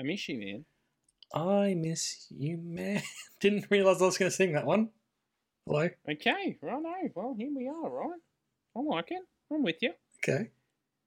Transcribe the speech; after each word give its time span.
I 0.00 0.02
miss 0.02 0.26
you, 0.30 0.38
man. 0.38 0.64
I 1.34 1.74
miss 1.74 2.26
you, 2.30 2.56
man. 2.56 3.02
Didn't 3.40 3.66
realize 3.68 4.00
I 4.00 4.06
was 4.06 4.16
going 4.16 4.30
to 4.30 4.34
sing 4.34 4.52
that 4.54 4.64
one. 4.64 4.88
Hello. 5.66 5.90
Okay, 6.10 6.56
right. 6.62 6.82
No, 6.82 6.94
well, 7.14 7.34
here 7.38 7.50
we 7.54 7.68
are, 7.68 7.90
right? 7.90 8.18
I 8.74 8.80
like 8.80 9.10
it. 9.10 9.20
I'm 9.52 9.62
with 9.62 9.76
you. 9.82 9.92
Okay. 10.24 10.48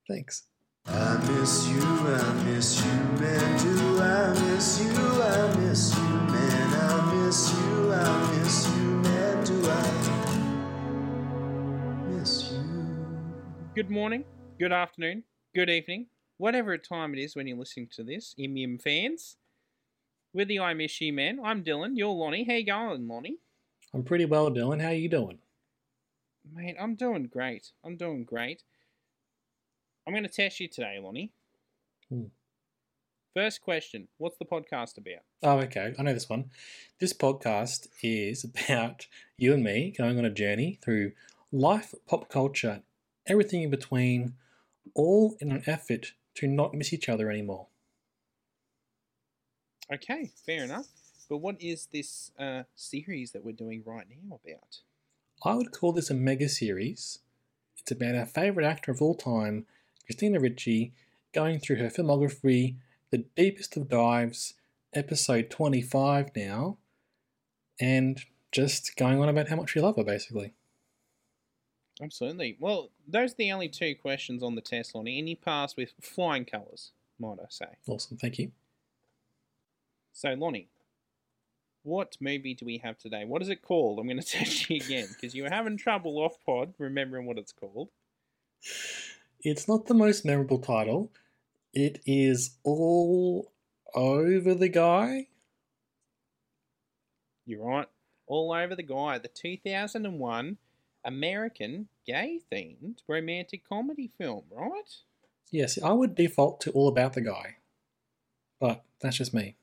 Thanks. 0.08 0.44
I 0.86 1.18
miss 1.28 1.68
you, 1.70 1.82
I 1.82 2.34
miss 2.44 2.86
you, 2.86 2.92
man. 3.20 3.60
Do 3.64 4.00
I 4.00 4.34
miss 4.46 4.80
you? 4.80 4.92
I 4.92 5.56
miss 5.58 5.98
you, 5.98 6.04
man. 6.04 6.74
I 6.76 7.16
miss 7.16 7.52
you, 7.52 7.94
I 7.94 8.32
miss 8.38 8.68
you, 8.68 8.84
man. 9.02 9.44
Do 9.44 9.72
I 9.72 9.82
miss 12.12 12.52
you? 12.52 12.62
Good 13.74 13.90
morning, 13.90 14.24
good 14.60 14.72
afternoon, 14.74 15.24
good 15.56 15.70
evening, 15.72 16.06
whatever 16.44 16.78
time 16.78 17.14
it 17.14 17.20
is 17.22 17.38
when 17.38 17.48
you're 17.48 17.58
listening 17.58 17.88
to 17.88 18.04
this, 18.04 18.36
Imium 18.38 18.82
fans. 18.82 19.38
We're 20.34 20.44
the 20.44 20.60
I 20.60 20.74
Miss 20.74 21.00
You 21.00 21.14
Man. 21.14 21.40
I'm 21.42 21.64
Dylan. 21.64 21.92
You're 21.94 22.10
Lonnie. 22.10 22.44
How 22.44 22.56
you 22.56 22.66
going, 22.66 23.08
Lonnie? 23.08 23.38
I'm 23.94 24.04
pretty 24.04 24.26
well, 24.26 24.52
Dylan. 24.52 24.82
How 24.82 24.90
you 24.90 25.08
doing? 25.08 25.38
Mate, 26.54 26.76
I'm 26.78 26.96
doing 26.96 27.30
great. 27.32 27.72
I'm 27.86 27.96
doing 27.96 28.26
great. 28.26 28.64
I'm 30.06 30.12
going 30.12 30.26
to 30.26 30.30
test 30.30 30.60
you 30.60 30.68
today, 30.68 31.00
Lonnie. 31.02 31.32
Hmm. 32.10 32.24
First 33.34 33.62
question 33.62 34.10
What's 34.18 34.38
the 34.38 34.44
podcast 34.44 34.98
about? 34.98 35.24
Oh, 35.44 35.60
okay. 35.60 35.96
I 35.98 36.04
know 36.04 36.14
this 36.14 36.28
one. 36.28 36.50
This 37.00 37.14
podcast 37.14 37.88
is 38.02 38.44
about 38.44 39.08
you 39.38 39.54
and 39.54 39.64
me 39.64 39.94
going 39.98 40.20
on 40.20 40.26
a 40.26 40.30
journey 40.30 40.78
through 40.84 41.14
life, 41.54 41.96
pop 42.06 42.28
culture, 42.28 42.82
everything 43.28 43.62
in 43.62 43.70
between, 43.70 44.34
all 44.94 45.38
in 45.40 45.50
an 45.50 45.64
effort 45.68 46.12
to 46.36 46.48
not 46.48 46.74
miss 46.74 46.94
each 46.94 47.10
other 47.10 47.30
anymore. 47.30 47.68
Okay, 49.92 50.32
fair 50.46 50.64
enough. 50.64 50.88
But 51.30 51.38
what 51.38 51.62
is 51.62 51.88
this 51.92 52.32
uh, 52.38 52.64
series 52.76 53.32
that 53.32 53.44
we're 53.44 53.54
doing 53.54 53.84
right 53.86 54.06
now 54.10 54.40
about? 54.44 54.80
I 55.44 55.56
would 55.56 55.72
call 55.72 55.92
this 55.92 56.10
a 56.10 56.14
mega 56.14 56.50
series. 56.50 57.20
It's 57.78 57.92
about 57.92 58.16
our 58.16 58.26
favourite 58.26 58.68
actor 58.68 58.92
of 58.92 59.02
all 59.02 59.16
time, 59.16 59.66
Christina 60.06 60.40
Ricci, 60.40 60.94
going 61.34 61.60
through 61.60 61.78
her 61.78 61.90
filmography, 61.90 62.76
the 63.10 63.26
deepest 63.36 63.76
of 63.76 63.90
dives, 63.90 64.54
episode 64.94 65.50
25 65.50 66.32
now, 66.36 66.78
and 67.80 68.22
just 68.52 68.96
going 68.96 69.20
on 69.20 69.30
about 69.30 69.50
how 69.50 69.56
much 69.56 69.76
we 69.76 69.82
love 69.82 69.96
her, 69.98 70.04
basically. 70.04 70.54
Absolutely. 72.02 72.58
Well, 72.60 72.90
those 73.08 73.34
are 73.34 73.36
the 73.38 73.52
only 73.52 73.70
two 73.70 73.96
questions 73.96 74.42
on 74.42 74.56
the 74.56 74.62
test, 74.62 74.96
Lonnie, 74.96 75.20
and 75.20 75.30
you 75.30 75.36
passed 75.36 75.78
with 75.78 75.94
flying 76.02 76.46
colours, 76.46 76.92
might 77.20 77.38
I 77.40 77.46
say. 77.50 77.68
Awesome, 77.88 78.18
thank 78.18 78.40
you. 78.40 78.52
So, 80.12 80.34
Lonnie, 80.34 80.70
what 81.84 82.18
movie 82.20 82.56
do 82.56 82.66
we 82.66 82.80
have 82.80 82.98
today? 82.98 83.26
What 83.26 83.42
is 83.42 83.50
it 83.50 83.62
called? 83.62 84.00
I'm 84.00 84.08
going 84.08 84.20
to 84.22 84.26
test 84.26 84.70
you 84.70 84.78
again 84.78 85.08
because 85.10 85.36
you 85.36 85.44
were 85.44 85.50
having 85.50 85.78
trouble 85.78 86.18
off 86.18 86.38
pod 86.46 86.74
remembering 86.78 87.26
what 87.26 87.38
it's 87.38 87.52
called. 87.52 87.90
It's 89.42 89.68
not 89.68 89.86
the 89.86 89.94
most 89.94 90.26
memorable 90.26 90.60
title. 90.60 91.12
It 91.74 92.02
is 92.06 92.58
all 92.64 93.52
over 93.94 94.54
the 94.54 94.70
guy. 94.70 95.28
You're 97.46 97.66
right. 97.66 97.88
All 98.26 98.54
over 98.54 98.76
the 98.76 98.84
guy. 98.84 99.18
The 99.18 99.28
2001 99.28 100.58
American 101.06 101.88
gay 102.06 102.40
themed 102.52 103.00
romantic 103.08 103.68
comedy 103.68 104.10
film, 104.18 104.44
right? 104.52 104.96
Yes, 105.52 105.78
I 105.82 105.92
would 105.92 106.16
default 106.16 106.62
to 106.62 106.72
all 106.72 106.88
about 106.88 107.14
the 107.14 107.22
guy, 107.22 107.58
but 108.60 108.84
that's 109.02 109.18
just 109.18 109.34
me. 109.34 109.56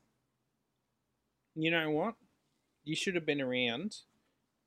You 1.54 1.70
know 1.70 1.90
what? 1.90 2.14
You 2.84 2.94
should 2.94 3.14
have 3.14 3.26
been 3.26 3.40
around 3.40 3.96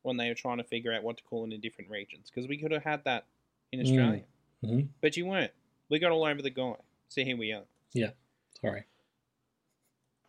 when 0.01 0.17
they 0.17 0.27
were 0.27 0.35
trying 0.35 0.57
to 0.57 0.63
figure 0.63 0.93
out 0.93 1.03
what 1.03 1.17
to 1.17 1.23
call 1.23 1.45
it 1.45 1.53
in 1.53 1.61
different 1.61 1.89
regions 1.89 2.29
because 2.29 2.47
we 2.49 2.57
could 2.57 2.71
have 2.71 2.83
had 2.83 3.03
that 3.05 3.25
in 3.71 3.79
Mm. 3.79 3.83
Australia. 3.83 4.23
hmm 4.63 4.81
But 5.01 5.15
you 5.17 5.25
weren't. 5.25 5.51
We 5.89 5.99
got 5.99 6.11
all 6.11 6.25
over 6.25 6.41
the 6.41 6.49
guy. 6.49 6.75
So 7.09 7.23
here 7.23 7.37
we 7.37 7.51
are. 7.53 7.63
Yeah, 7.93 8.11
sorry. 8.59 8.83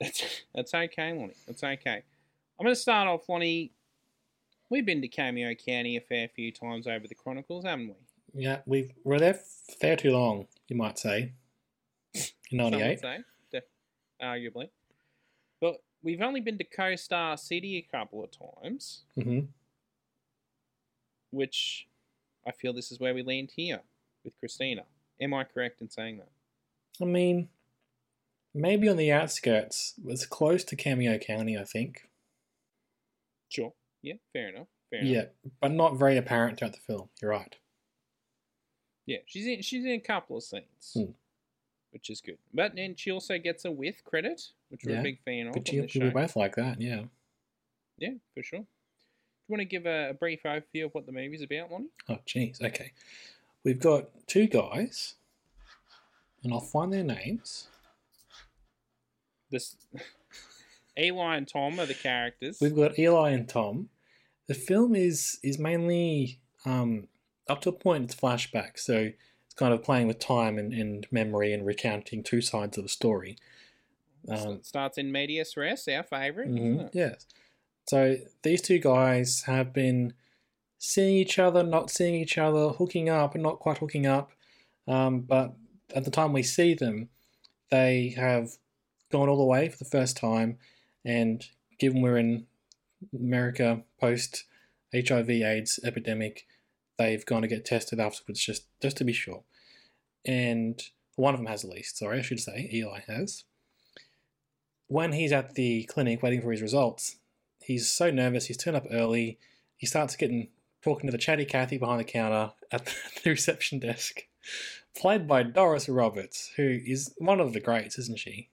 That's 0.00 0.42
that's 0.54 0.74
okay, 0.74 1.12
Lonnie. 1.12 1.34
That's 1.46 1.62
okay. 1.64 2.02
I'm 2.58 2.64
going 2.64 2.74
to 2.74 2.80
start 2.80 3.08
off, 3.08 3.28
Lonnie. 3.28 3.72
We've 4.74 4.84
been 4.84 5.02
to 5.02 5.08
Cameo 5.08 5.54
County 5.54 5.96
a 5.96 6.00
fair 6.00 6.26
few 6.26 6.50
times 6.50 6.88
over 6.88 7.06
the 7.06 7.14
Chronicles, 7.14 7.64
haven't 7.64 7.94
we? 8.34 8.42
Yeah, 8.42 8.58
we 8.66 8.90
were 9.04 9.20
there 9.20 9.38
fair 9.80 9.94
too 9.94 10.10
long, 10.10 10.48
you 10.66 10.74
might 10.74 10.98
say. 10.98 11.30
In 12.12 12.58
Some 12.58 12.64
would 12.64 12.72
'98. 12.72 13.00
say, 13.00 13.18
def- 13.52 13.62
arguably. 14.20 14.70
But 15.60 15.76
we've 16.02 16.20
only 16.20 16.40
been 16.40 16.58
to 16.58 16.64
Co-Star 16.64 17.36
City 17.36 17.76
a 17.76 17.82
couple 17.96 18.24
of 18.24 18.30
times, 18.32 19.04
hmm 19.14 19.42
which 21.30 21.86
I 22.44 22.50
feel 22.50 22.72
this 22.72 22.90
is 22.90 22.98
where 22.98 23.14
we 23.14 23.22
land 23.22 23.52
here 23.54 23.80
with 24.24 24.36
Christina. 24.40 24.86
Am 25.20 25.32
I 25.34 25.44
correct 25.44 25.82
in 25.82 25.88
saying 25.88 26.18
that? 26.18 26.30
I 27.00 27.04
mean, 27.04 27.48
maybe 28.52 28.88
on 28.88 28.96
the 28.96 29.12
outskirts. 29.12 29.94
It's 30.04 30.26
close 30.26 30.64
to 30.64 30.74
Cameo 30.74 31.16
County, 31.18 31.56
I 31.56 31.62
think. 31.62 32.08
Sure. 33.48 33.72
Yeah, 34.04 34.14
fair 34.34 34.50
enough. 34.50 34.66
Fair 34.90 35.00
enough. 35.00 35.10
Yeah, 35.10 35.48
but 35.62 35.72
not 35.72 35.96
very 35.96 36.18
apparent 36.18 36.58
throughout 36.58 36.74
the 36.74 36.80
film. 36.80 37.08
You're 37.22 37.30
right. 37.30 37.56
Yeah, 39.06 39.18
she's 39.26 39.46
in 39.46 39.62
she's 39.62 39.84
in 39.84 39.92
a 39.92 39.98
couple 39.98 40.36
of 40.36 40.42
scenes. 40.42 40.92
Hmm. 40.92 41.12
Which 41.90 42.10
is 42.10 42.20
good. 42.20 42.38
But 42.52 42.74
then 42.74 42.96
she 42.96 43.10
also 43.10 43.38
gets 43.38 43.64
a 43.64 43.70
with 43.70 44.04
credit, 44.04 44.42
which 44.68 44.82
we're 44.84 44.94
Yeah, 44.94 45.00
a 45.00 45.02
big 45.02 45.22
fan 45.24 45.46
of. 45.46 45.54
But 45.54 45.70
we 45.70 46.10
both 46.10 46.36
like 46.36 46.56
that, 46.56 46.80
yeah. 46.80 47.04
Yeah, 47.98 48.10
for 48.34 48.42
sure. 48.42 48.58
Do 48.60 48.66
you 49.48 49.52
want 49.52 49.60
to 49.60 49.64
give 49.64 49.86
a, 49.86 50.10
a 50.10 50.14
brief 50.14 50.42
overview 50.44 50.86
of 50.86 50.94
what 50.94 51.06
the 51.06 51.12
movie's 51.12 51.42
about, 51.42 51.70
Lonnie? 51.70 51.90
Oh, 52.08 52.18
jeez. 52.26 52.60
Okay. 52.62 52.92
We've 53.62 53.78
got 53.78 54.08
two 54.26 54.48
guys, 54.48 55.14
and 56.42 56.52
I'll 56.52 56.60
find 56.60 56.92
their 56.92 57.04
names. 57.04 57.68
This 59.50 59.76
Eli 60.98 61.36
and 61.36 61.46
Tom 61.46 61.78
are 61.78 61.86
the 61.86 61.94
characters. 61.94 62.58
We've 62.60 62.74
got 62.74 62.98
Eli 62.98 63.30
and 63.30 63.48
Tom. 63.48 63.88
The 64.46 64.54
film 64.54 64.94
is 64.94 65.38
is 65.42 65.58
mainly 65.58 66.40
um, 66.64 67.08
up 67.48 67.60
to 67.62 67.70
a 67.70 67.72
point. 67.72 68.04
It's 68.04 68.14
flashback, 68.14 68.78
so 68.78 69.10
it's 69.46 69.54
kind 69.54 69.72
of 69.72 69.82
playing 69.82 70.06
with 70.06 70.18
time 70.18 70.58
and, 70.58 70.72
and 70.72 71.06
memory 71.10 71.52
and 71.52 71.66
recounting 71.66 72.22
two 72.22 72.40
sides 72.40 72.76
of 72.78 72.84
the 72.84 72.88
story. 72.88 73.36
So 74.26 74.34
Um, 74.34 74.54
it 74.54 74.66
starts 74.66 74.98
in 74.98 75.12
medias 75.12 75.56
res, 75.56 75.86
our 75.88 76.02
favourite, 76.02 76.50
isn't 76.50 76.80
it? 76.80 76.90
Yes. 76.94 77.26
So 77.86 78.16
these 78.42 78.62
two 78.62 78.78
guys 78.78 79.42
have 79.42 79.72
been 79.72 80.14
seeing 80.78 81.16
each 81.16 81.38
other, 81.38 81.62
not 81.62 81.90
seeing 81.90 82.14
each 82.14 82.38
other, 82.38 82.68
hooking 82.70 83.08
up 83.08 83.34
and 83.34 83.42
not 83.42 83.58
quite 83.58 83.78
hooking 83.78 84.06
up. 84.06 84.32
Um, 84.88 85.20
but 85.20 85.54
at 85.94 86.04
the 86.04 86.10
time 86.10 86.32
we 86.32 86.42
see 86.42 86.74
them, 86.74 87.08
they 87.70 88.14
have 88.16 88.52
gone 89.10 89.28
all 89.28 89.36
the 89.36 89.44
way 89.44 89.68
for 89.68 89.76
the 89.76 89.90
first 89.90 90.16
time. 90.16 90.58
And 91.04 91.44
given 91.78 92.00
we're 92.00 92.16
in 92.18 92.46
America 93.12 93.82
post 94.00 94.44
HIV/AIDS 94.94 95.80
epidemic, 95.84 96.46
they've 96.98 97.24
gone 97.24 97.42
to 97.42 97.48
get 97.48 97.64
tested 97.64 98.00
afterwards 98.00 98.40
just 98.40 98.66
just 98.80 98.96
to 98.98 99.04
be 99.04 99.12
sure. 99.12 99.42
And 100.24 100.80
one 101.16 101.34
of 101.34 101.40
them 101.40 101.46
has 101.46 101.64
at 101.64 101.70
least. 101.70 101.98
Sorry, 101.98 102.18
I 102.18 102.22
should 102.22 102.40
say 102.40 102.70
Eli 102.72 103.00
has 103.06 103.44
when 104.86 105.12
he's 105.12 105.32
at 105.32 105.54
the 105.54 105.84
clinic 105.84 106.22
waiting 106.22 106.40
for 106.40 106.52
his 106.52 106.62
results, 106.62 107.16
he's 107.60 107.90
so 107.90 108.10
nervous. 108.10 108.46
He's 108.46 108.56
turned 108.56 108.76
up 108.76 108.86
early. 108.90 109.38
He 109.76 109.86
starts 109.86 110.16
getting 110.16 110.48
talking 110.82 111.08
to 111.08 111.12
the 111.12 111.18
chatty 111.18 111.44
Cathy 111.44 111.78
behind 111.78 112.00
the 112.00 112.04
counter 112.04 112.52
at 112.70 112.94
the 113.24 113.30
reception 113.30 113.78
desk, 113.78 114.26
played 114.96 115.26
by 115.26 115.42
Doris 115.42 115.88
Roberts, 115.88 116.52
who 116.56 116.78
is 116.84 117.14
one 117.18 117.40
of 117.40 117.52
the 117.52 117.60
greats, 117.60 117.98
isn't 117.98 118.18
she? 118.18 118.50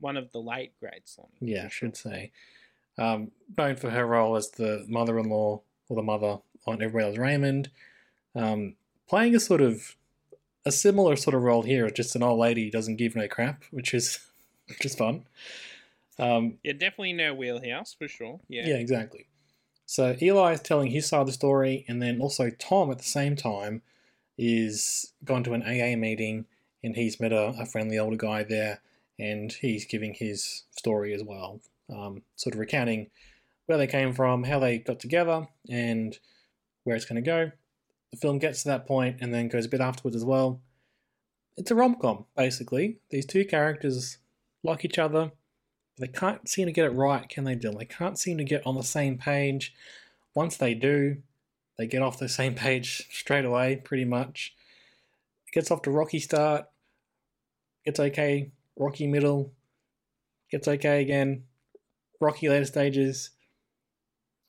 One 0.00 0.16
of 0.16 0.30
the 0.32 0.38
late 0.38 0.78
greats. 0.78 1.18
Yeah, 1.40 1.64
I 1.64 1.68
should 1.68 1.96
say. 1.96 2.30
Um, 2.98 3.30
known 3.56 3.76
for 3.76 3.90
her 3.90 4.06
role 4.06 4.36
as 4.36 4.50
the 4.50 4.84
mother-in-law 4.88 5.60
or 5.88 5.96
the 5.96 6.02
mother 6.02 6.38
on 6.66 6.82
Everybody 6.82 7.04
Loves 7.04 7.18
Raymond, 7.18 7.70
um, 8.34 8.74
playing 9.08 9.34
a 9.34 9.40
sort 9.40 9.60
of 9.60 9.96
a 10.66 10.72
similar 10.72 11.16
sort 11.16 11.34
of 11.34 11.42
role 11.42 11.62
here, 11.62 11.88
just 11.90 12.14
an 12.16 12.22
old 12.22 12.38
lady 12.38 12.70
doesn't 12.70 12.96
give 12.96 13.16
no 13.16 13.28
crap, 13.28 13.64
which 13.70 13.94
is 13.94 14.18
which 14.68 14.84
is 14.84 14.94
fun. 14.94 15.24
Um, 16.18 16.58
Yeah, 16.62 16.72
definitely 16.72 17.12
no 17.14 17.34
wheelhouse 17.34 17.94
for 17.94 18.08
sure. 18.08 18.40
Yeah. 18.48 18.66
yeah, 18.66 18.74
exactly. 18.74 19.26
So 19.86 20.16
Eli 20.20 20.52
is 20.52 20.60
telling 20.60 20.90
his 20.90 21.06
side 21.06 21.20
of 21.20 21.26
the 21.26 21.32
story, 21.32 21.84
and 21.88 22.02
then 22.02 22.20
also 22.20 22.50
Tom 22.50 22.90
at 22.90 22.98
the 22.98 23.04
same 23.04 23.36
time 23.36 23.80
is 24.36 25.12
gone 25.24 25.42
to 25.44 25.54
an 25.54 25.62
AA 25.62 25.96
meeting, 25.96 26.44
and 26.84 26.94
he's 26.94 27.18
met 27.18 27.32
a, 27.32 27.54
a 27.58 27.64
friendly 27.64 27.98
older 27.98 28.16
guy 28.16 28.42
there, 28.42 28.80
and 29.18 29.50
he's 29.52 29.86
giving 29.86 30.12
his 30.12 30.64
story 30.72 31.14
as 31.14 31.22
well, 31.22 31.60
um, 31.90 32.22
sort 32.36 32.54
of 32.54 32.60
recounting 32.60 33.10
where 33.66 33.78
they 33.78 33.86
came 33.86 34.12
from, 34.12 34.44
how 34.44 34.58
they 34.58 34.78
got 34.78 34.98
together, 34.98 35.46
and 35.68 36.18
where 36.84 36.96
it's 36.96 37.04
going 37.04 37.22
to 37.22 37.26
go. 37.26 37.50
The 38.10 38.16
film 38.16 38.38
gets 38.38 38.62
to 38.62 38.68
that 38.68 38.86
point, 38.86 39.18
and 39.20 39.32
then 39.32 39.48
goes 39.48 39.66
a 39.66 39.68
bit 39.68 39.80
afterwards 39.80 40.16
as 40.16 40.24
well. 40.24 40.60
It's 41.56 41.70
a 41.70 41.74
rom 41.74 41.96
com, 41.96 42.24
basically. 42.36 42.98
These 43.10 43.26
two 43.26 43.44
characters 43.44 44.18
like 44.62 44.84
each 44.84 44.98
other, 44.98 45.32
they 45.98 46.08
can't 46.08 46.48
seem 46.48 46.66
to 46.66 46.72
get 46.72 46.86
it 46.86 46.94
right, 46.94 47.28
can 47.28 47.44
they, 47.44 47.56
Dylan? 47.56 47.78
They 47.78 47.84
can't 47.84 48.18
seem 48.18 48.38
to 48.38 48.44
get 48.44 48.66
on 48.66 48.76
the 48.76 48.82
same 48.82 49.18
page. 49.18 49.74
Once 50.34 50.56
they 50.56 50.72
do, 50.74 51.18
they 51.76 51.86
get 51.86 52.02
off 52.02 52.18
the 52.18 52.28
same 52.28 52.54
page 52.54 53.08
straight 53.10 53.44
away, 53.44 53.76
pretty 53.76 54.04
much. 54.04 54.54
It 55.46 55.52
gets 55.52 55.70
off 55.70 55.82
to 55.82 55.90
rocky 55.90 56.20
start, 56.20 56.66
It's 57.84 58.00
okay, 58.00 58.52
rocky 58.76 59.06
middle, 59.06 59.52
gets 60.50 60.68
okay 60.68 61.02
again, 61.02 61.44
rocky 62.20 62.48
later 62.48 62.64
stages. 62.64 63.30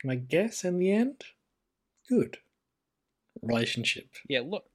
I 0.09 0.15
guess 0.15 0.63
in 0.63 0.79
the 0.79 0.91
end, 0.91 1.23
good 2.07 2.37
relationship. 3.41 4.07
Yeah, 4.27 4.41
look, 4.45 4.65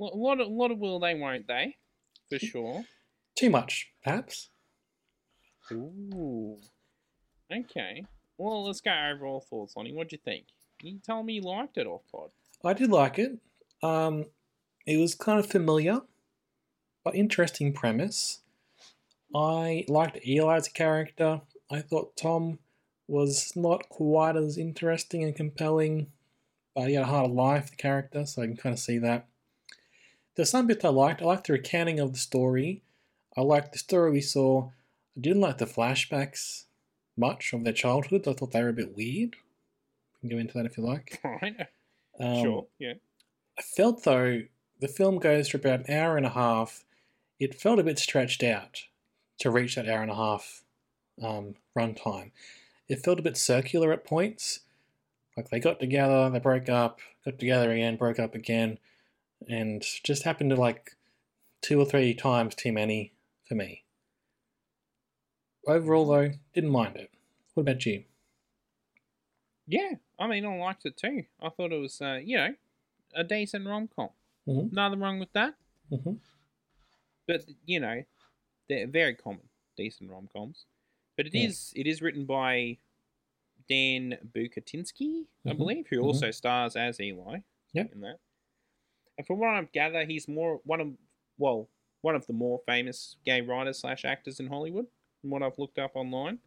a 0.00 0.04
lot 0.04 0.40
of 0.40 0.48
lot 0.48 0.70
of 0.70 0.78
will 0.78 0.98
they, 0.98 1.14
won't 1.14 1.46
they? 1.46 1.76
For 2.28 2.38
sure. 2.38 2.84
Too 3.36 3.50
much, 3.50 3.92
perhaps. 4.02 4.50
Ooh. 5.72 6.56
Okay. 7.52 8.04
Well, 8.36 8.66
let's 8.66 8.80
go 8.80 8.90
overall 8.90 9.44
thoughts 9.48 9.74
on 9.76 9.86
it. 9.86 9.94
What'd 9.94 10.12
you 10.12 10.18
think? 10.24 10.46
You 10.82 10.98
told 11.04 11.26
me 11.26 11.34
you 11.34 11.42
liked 11.42 11.76
it 11.76 11.86
off 11.86 12.02
pod. 12.12 12.30
I 12.64 12.72
did 12.72 12.90
like 12.90 13.18
it. 13.18 13.38
Um, 13.82 14.26
it 14.86 14.96
was 14.96 15.14
kind 15.14 15.38
of 15.38 15.46
familiar, 15.46 16.00
but 17.04 17.14
interesting 17.14 17.72
premise. 17.72 18.40
I 19.34 19.84
liked 19.88 20.26
Eli 20.26 20.56
as 20.56 20.66
a 20.66 20.72
character. 20.72 21.40
I 21.70 21.80
thought 21.80 22.16
Tom 22.16 22.58
was 23.06 23.54
not 23.56 23.88
quite 23.88 24.36
as 24.36 24.58
interesting 24.58 25.24
and 25.24 25.34
compelling, 25.34 26.08
but 26.74 26.88
he 26.88 26.94
had 26.94 27.04
a 27.04 27.06
harder 27.06 27.32
life, 27.32 27.70
the 27.70 27.76
character, 27.76 28.24
so 28.26 28.42
I 28.42 28.46
can 28.46 28.56
kind 28.56 28.72
of 28.74 28.78
see 28.78 28.98
that. 28.98 29.26
There's 30.34 30.50
some 30.50 30.66
bits 30.66 30.84
I 30.84 30.90
liked. 30.90 31.22
I 31.22 31.24
liked 31.24 31.46
the 31.46 31.54
recounting 31.54 31.98
of 31.98 32.12
the 32.12 32.18
story. 32.18 32.82
I 33.36 33.40
liked 33.40 33.72
the 33.72 33.78
story 33.78 34.12
we 34.12 34.20
saw. 34.20 34.68
I 35.16 35.20
didn't 35.20 35.42
like 35.42 35.58
the 35.58 35.66
flashbacks 35.66 36.64
much 37.16 37.52
of 37.52 37.64
their 37.64 37.72
childhood. 37.72 38.28
I 38.28 38.34
thought 38.34 38.52
they 38.52 38.62
were 38.62 38.68
a 38.68 38.74
bit 38.74 38.96
weird. 38.96 39.36
We 40.22 40.28
can 40.28 40.36
go 40.36 40.40
into 40.40 40.54
that 40.54 40.66
if 40.66 40.78
you 40.78 40.84
like. 40.84 41.20
Right. 41.24 41.66
Um, 42.20 42.42
sure. 42.42 42.66
Yeah. 42.78 42.94
I 43.58 43.62
felt 43.62 44.04
though 44.04 44.42
the 44.80 44.88
film 44.88 45.18
goes 45.18 45.48
for 45.48 45.56
about 45.56 45.88
an 45.88 45.94
hour 45.94 46.16
and 46.16 46.26
a 46.26 46.30
half. 46.30 46.84
It 47.40 47.54
felt 47.54 47.78
a 47.78 47.84
bit 47.84 47.98
stretched 47.98 48.42
out 48.42 48.84
to 49.38 49.50
reach 49.50 49.76
that 49.76 49.88
hour 49.88 50.02
and 50.02 50.10
a 50.10 50.16
half 50.16 50.64
um, 51.22 51.54
runtime. 51.76 52.30
It 52.88 53.04
felt 53.04 53.18
a 53.18 53.22
bit 53.22 53.36
circular 53.36 53.92
at 53.92 54.04
points. 54.04 54.60
Like 55.36 55.50
they 55.50 55.60
got 55.60 55.78
together, 55.78 56.30
they 56.30 56.38
broke 56.40 56.68
up, 56.68 57.00
got 57.24 57.38
together 57.38 57.70
again, 57.70 57.96
broke 57.96 58.18
up 58.18 58.34
again, 58.34 58.78
and 59.48 59.82
just 60.02 60.24
happened 60.24 60.50
to 60.50 60.56
like 60.56 60.96
two 61.60 61.80
or 61.80 61.84
three 61.84 62.14
times 62.14 62.54
too 62.54 62.72
many 62.72 63.12
for 63.46 63.54
me. 63.54 63.84
Overall, 65.66 66.06
though, 66.06 66.30
didn't 66.54 66.70
mind 66.70 66.96
it. 66.96 67.10
What 67.54 67.62
about 67.62 67.84
you? 67.84 68.04
Yeah. 69.66 69.92
I 70.18 70.26
mean, 70.26 70.44
I 70.46 70.56
liked 70.56 70.86
it 70.86 70.96
too. 70.96 71.24
I 71.40 71.50
thought 71.50 71.72
it 71.72 71.80
was, 71.80 72.00
uh, 72.00 72.20
you 72.24 72.36
know, 72.36 72.54
a 73.14 73.22
decent 73.22 73.66
rom 73.66 73.88
com. 73.94 74.08
Mhm. 74.48 74.72
Nothing 74.72 75.00
wrong 75.00 75.18
with 75.18 75.32
that. 75.34 75.54
hmm 75.90 76.14
But 77.26 77.44
you 77.66 77.80
know, 77.80 78.02
they're 78.68 78.86
very 78.86 79.14
common, 79.14 79.48
decent 79.76 80.10
rom 80.10 80.28
coms. 80.32 80.64
But 81.18 81.26
it 81.26 81.34
is 81.34 81.72
Yeah. 81.74 81.80
it 81.80 81.86
is 81.88 82.00
written 82.00 82.24
by 82.26 82.78
Dan 83.68 84.16
Bucatinsky, 84.32 85.26
I 85.44 85.50
Mhm, 85.52 85.56
believe, 85.58 85.88
who 85.88 85.96
mhm. 85.98 86.04
also 86.04 86.30
stars 86.30 86.76
as 86.76 87.00
Eli 87.00 87.40
Yep. 87.72 87.92
in 87.92 88.00
that. 88.02 88.20
And 89.18 89.26
from 89.26 89.40
what 89.40 89.50
I 89.50 89.64
gather, 89.64 90.04
he's 90.06 90.28
more 90.28 90.58
one 90.64 90.80
of 90.80 90.96
well 91.36 91.68
one 92.02 92.14
of 92.14 92.24
the 92.28 92.32
more 92.32 92.60
famous 92.60 93.16
gay 93.24 93.40
writers 93.40 93.80
slash 93.80 94.04
actors 94.04 94.38
in 94.38 94.46
Hollywood. 94.46 94.86
From 95.20 95.30
what 95.30 95.42
I've 95.42 95.58
looked 95.58 95.80
up 95.80 95.96
online, 95.96 96.38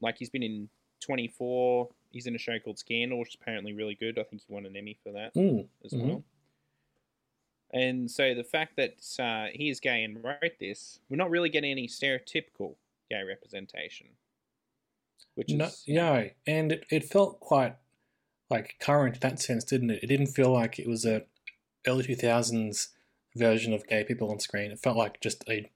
like 0.00 0.18
he's 0.18 0.30
been 0.30 0.42
in 0.42 0.68
Twenty 0.98 1.28
Four. 1.28 1.94
He's 2.10 2.26
in 2.26 2.34
a 2.34 2.38
show 2.38 2.58
called 2.58 2.80
Scandal, 2.80 3.20
which 3.20 3.28
is 3.28 3.34
apparently 3.36 3.72
really 3.72 3.94
good. 3.94 4.18
I 4.18 4.24
think 4.24 4.42
he 4.44 4.52
won 4.52 4.66
an 4.66 4.76
Emmy 4.76 4.94
for 4.94 5.12
that 5.12 5.32
Mm. 5.34 5.68
as 5.84 5.92
Mhm. 5.92 6.04
well. 6.08 6.24
And 7.72 8.10
so 8.10 8.34
the 8.34 8.42
fact 8.42 8.74
that 8.74 8.96
uh, 9.20 9.56
he 9.56 9.68
is 9.70 9.78
gay 9.78 10.02
and 10.02 10.24
wrote 10.24 10.58
this, 10.58 10.98
we're 11.08 11.16
not 11.16 11.30
really 11.30 11.48
getting 11.48 11.70
any 11.70 11.86
stereotypical 11.86 12.74
gay 13.10 13.22
representation. 13.22 14.08
Which 15.34 15.50
No, 15.50 15.66
is 15.66 15.84
no, 15.88 16.30
and 16.46 16.72
it, 16.72 16.84
it 16.90 17.04
felt 17.04 17.40
quite 17.40 17.76
like 18.48 18.76
current 18.80 19.16
in 19.16 19.20
that 19.20 19.40
sense, 19.40 19.64
didn't 19.64 19.90
it? 19.90 20.02
It 20.02 20.06
didn't 20.08 20.28
feel 20.28 20.50
like 20.52 20.78
it 20.78 20.88
was 20.88 21.04
a 21.04 21.24
early 21.86 22.04
two 22.04 22.16
thousands 22.16 22.90
version 23.36 23.72
of 23.72 23.86
gay 23.86 24.04
people 24.04 24.30
on 24.30 24.40
screen. 24.40 24.70
It 24.70 24.80
felt 24.80 24.96
like 24.96 25.20
just 25.20 25.44
a 25.48 25.70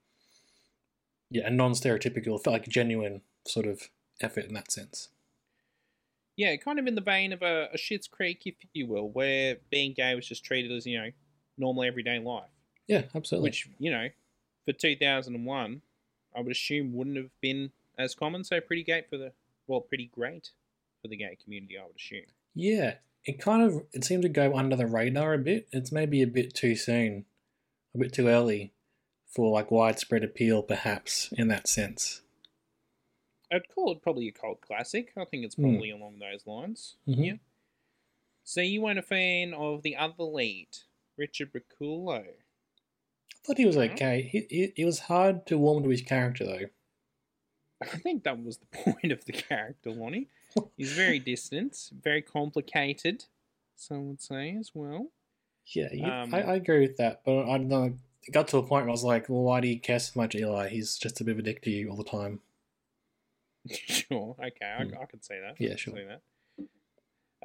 yeah, 1.29 1.47
a 1.47 1.49
non 1.49 1.71
stereotypical. 1.71 2.41
Felt 2.43 2.53
like 2.53 2.67
a 2.67 2.71
genuine 2.71 3.21
sort 3.47 3.65
of 3.65 3.89
effort 4.21 4.45
in 4.45 4.53
that 4.53 4.71
sense. 4.71 5.09
yeah, 6.37 6.55
kind 6.57 6.79
of 6.79 6.87
in 6.87 6.95
the 6.95 7.01
vein 7.01 7.31
of 7.33 7.41
a, 7.41 7.69
a 7.73 7.77
Schitt's 7.77 8.07
Creek, 8.07 8.41
if 8.45 8.55
you 8.73 8.87
will, 8.87 9.09
where 9.09 9.57
being 9.71 9.93
gay 9.93 10.15
was 10.15 10.27
just 10.27 10.43
treated 10.43 10.71
as 10.71 10.85
you 10.85 10.97
know 10.97 11.09
normal 11.57 11.83
everyday 11.83 12.19
life, 12.19 12.49
Yeah, 12.87 13.03
absolutely. 13.13 13.47
which 13.49 13.69
you 13.79 13.91
know 13.91 14.09
for 14.65 14.73
two 14.73 14.95
thousand 14.95 15.35
and 15.35 15.45
one, 15.45 15.81
I 16.35 16.41
would 16.41 16.51
assume 16.51 16.93
wouldn't 16.93 17.17
have 17.17 17.29
been 17.41 17.71
as 17.97 18.13
common. 18.15 18.43
So 18.43 18.59
pretty 18.61 18.83
great 18.83 19.09
for 19.09 19.17
the 19.17 19.31
well, 19.67 19.81
pretty 19.81 20.07
great 20.13 20.51
for 21.01 21.07
the 21.07 21.15
gay 21.17 21.37
community, 21.43 21.77
I 21.77 21.85
would 21.85 21.95
assume. 21.95 22.25
yeah, 22.53 22.95
it 23.25 23.39
kind 23.39 23.63
of 23.63 23.85
it 23.93 24.03
seemed 24.03 24.23
to 24.23 24.29
go 24.29 24.55
under 24.55 24.75
the 24.75 24.85
radar 24.87 25.33
a 25.33 25.37
bit. 25.39 25.67
It's 25.71 25.91
maybe 25.91 26.21
a 26.21 26.27
bit 26.27 26.53
too 26.53 26.75
soon, 26.75 27.25
a 27.93 27.97
bit 27.97 28.13
too 28.13 28.27
early 28.27 28.73
for 29.27 29.51
like 29.51 29.71
widespread 29.71 30.23
appeal, 30.23 30.61
perhaps 30.63 31.31
in 31.33 31.47
that 31.49 31.67
sense. 31.67 32.21
I'd 33.51 33.67
call 33.69 33.91
it 33.91 34.01
probably 34.01 34.27
a 34.27 34.31
cult 34.31 34.61
classic. 34.61 35.11
I 35.17 35.25
think 35.25 35.45
it's 35.45 35.55
Hmm. 35.55 35.63
probably 35.63 35.91
along 35.91 36.19
those 36.19 36.45
lines. 36.47 36.95
Mhm. 37.07 37.25
Yeah. 37.25 37.37
So 38.43 38.61
you 38.61 38.81
weren't 38.81 38.99
a 38.99 39.03
fan 39.03 39.53
of 39.53 39.81
the 39.83 39.95
other 39.95 40.23
lead, 40.23 40.67
Richard 41.17 41.51
Ruccolo. 41.53 42.25
I 43.33 43.37
thought 43.47 43.57
he 43.57 43.65
was 43.65 43.75
Mhm. 43.75 43.91
okay. 43.93 44.21
He, 44.23 44.47
he, 44.49 44.73
it 44.75 44.85
was 44.85 44.99
hard 44.99 45.45
to 45.47 45.57
warm 45.57 45.83
to 45.83 45.89
his 45.89 46.01
character 46.01 46.45
though. 46.45 46.65
I 47.81 47.97
think 47.97 48.23
that 48.23 48.41
was 48.43 48.57
the 48.57 48.65
point 48.83 49.11
of 49.11 49.23
the 49.25 49.33
character, 49.33 49.91
Lonnie. 49.91 50.27
He's 50.77 50.93
very 50.93 51.19
distant, 51.19 51.91
very 52.01 52.21
complicated, 52.21 53.25
some 53.75 54.07
would 54.09 54.21
say 54.21 54.55
as 54.55 54.71
well. 54.73 55.11
Yeah, 55.67 55.87
Um, 56.21 56.33
I, 56.33 56.41
I 56.43 56.55
agree 56.55 56.79
with 56.79 56.97
that, 56.97 57.21
but 57.25 57.43
I 57.49 57.57
don't 57.57 57.67
know. 57.67 57.97
It 58.23 58.31
got 58.31 58.47
to 58.49 58.57
a 58.57 58.61
point 58.61 58.85
where 58.85 58.89
I 58.89 58.91
was 58.91 59.03
like, 59.03 59.27
well, 59.29 59.41
why 59.43 59.59
do 59.61 59.67
you 59.67 59.79
care 59.79 59.99
so 59.99 60.19
much, 60.19 60.33
Eli? 60.35 60.69
He's 60.69 60.97
just 60.97 61.19
a 61.21 61.23
bit 61.23 61.33
of 61.33 61.39
a 61.39 61.41
dick 61.41 61.61
to 61.63 61.69
you 61.69 61.89
all 61.89 61.97
the 61.97 62.03
time. 62.03 62.39
sure, 63.69 64.35
okay, 64.39 64.65
I, 64.65 64.83
Hmm. 64.83 64.93
I 65.01 65.05
could 65.05 65.23
say 65.25 65.39
that. 65.41 65.59
Yeah, 65.59 65.73
I 65.73 65.75
sure. 65.75 65.93
that. 66.05 66.21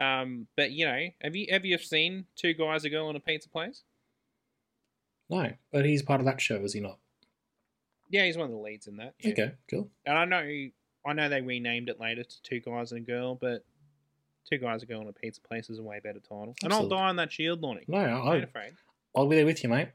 Um, 0.02 0.46
but 0.56 0.70
you 0.70 0.86
know, 0.86 1.08
have 1.20 1.34
you 1.36 1.46
have 1.50 1.64
you 1.64 1.76
seen 1.78 2.26
Two 2.36 2.54
Guys, 2.54 2.84
a 2.84 2.90
Girl, 2.90 3.10
in 3.10 3.16
a 3.16 3.20
Pizza 3.20 3.48
Place? 3.48 3.82
No, 5.30 5.52
but 5.72 5.84
he's 5.86 6.02
part 6.02 6.20
of 6.20 6.26
that 6.26 6.40
show, 6.40 6.56
is 6.56 6.72
he 6.72 6.80
not? 6.80 6.98
Yeah, 8.10 8.24
he's 8.26 8.36
one 8.36 8.46
of 8.46 8.50
the 8.50 8.58
leads 8.58 8.88
in 8.88 8.96
that. 8.96 9.14
yeah. 9.20 9.30
Okay, 9.30 9.52
cool. 9.70 9.88
And 10.04 10.18
I 10.18 10.24
know, 10.24 10.68
I 11.06 11.12
know 11.12 11.28
they 11.28 11.40
renamed 11.40 11.88
it 11.88 12.00
later 12.00 12.24
to 12.24 12.42
Two 12.42 12.60
Guys 12.60 12.90
and 12.92 13.02
a 13.02 13.04
Girl, 13.04 13.36
but 13.36 13.64
Two 14.50 14.58
Guys, 14.58 14.82
a 14.82 14.86
Girl, 14.86 15.00
and 15.00 15.08
a 15.08 15.12
Pizza 15.12 15.40
Place 15.40 15.70
is 15.70 15.78
a 15.78 15.82
way 15.82 16.00
better 16.02 16.18
title. 16.18 16.54
And 16.62 16.72
I'll 16.72 16.80
Absolutely. 16.80 16.96
die 16.98 17.08
on 17.08 17.16
that 17.16 17.32
shield, 17.32 17.62
Lonnie. 17.62 17.84
No, 17.86 18.04
Don't 18.04 18.28
I, 18.28 18.36
afraid. 18.38 18.72
I'll 19.16 19.28
be 19.28 19.36
there 19.36 19.46
with 19.46 19.62
you, 19.62 19.68
mate. 19.70 19.88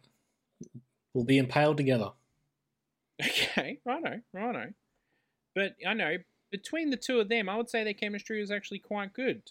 We'll 1.14 1.26
be 1.26 1.38
impaled 1.38 1.78
together. 1.78 2.12
Okay, 3.22 3.80
righto, 3.86 4.22
righto. 4.34 4.74
But 5.54 5.76
I 5.88 5.94
know 5.94 6.18
between 6.52 6.90
the 6.90 6.98
two 6.98 7.20
of 7.20 7.30
them, 7.30 7.48
I 7.50 7.56
would 7.58 7.70
say 7.70 7.84
their 7.84 7.94
chemistry 7.94 8.42
is 8.42 8.52
actually 8.52 8.80
quite 8.80 9.14
good. 9.14 9.42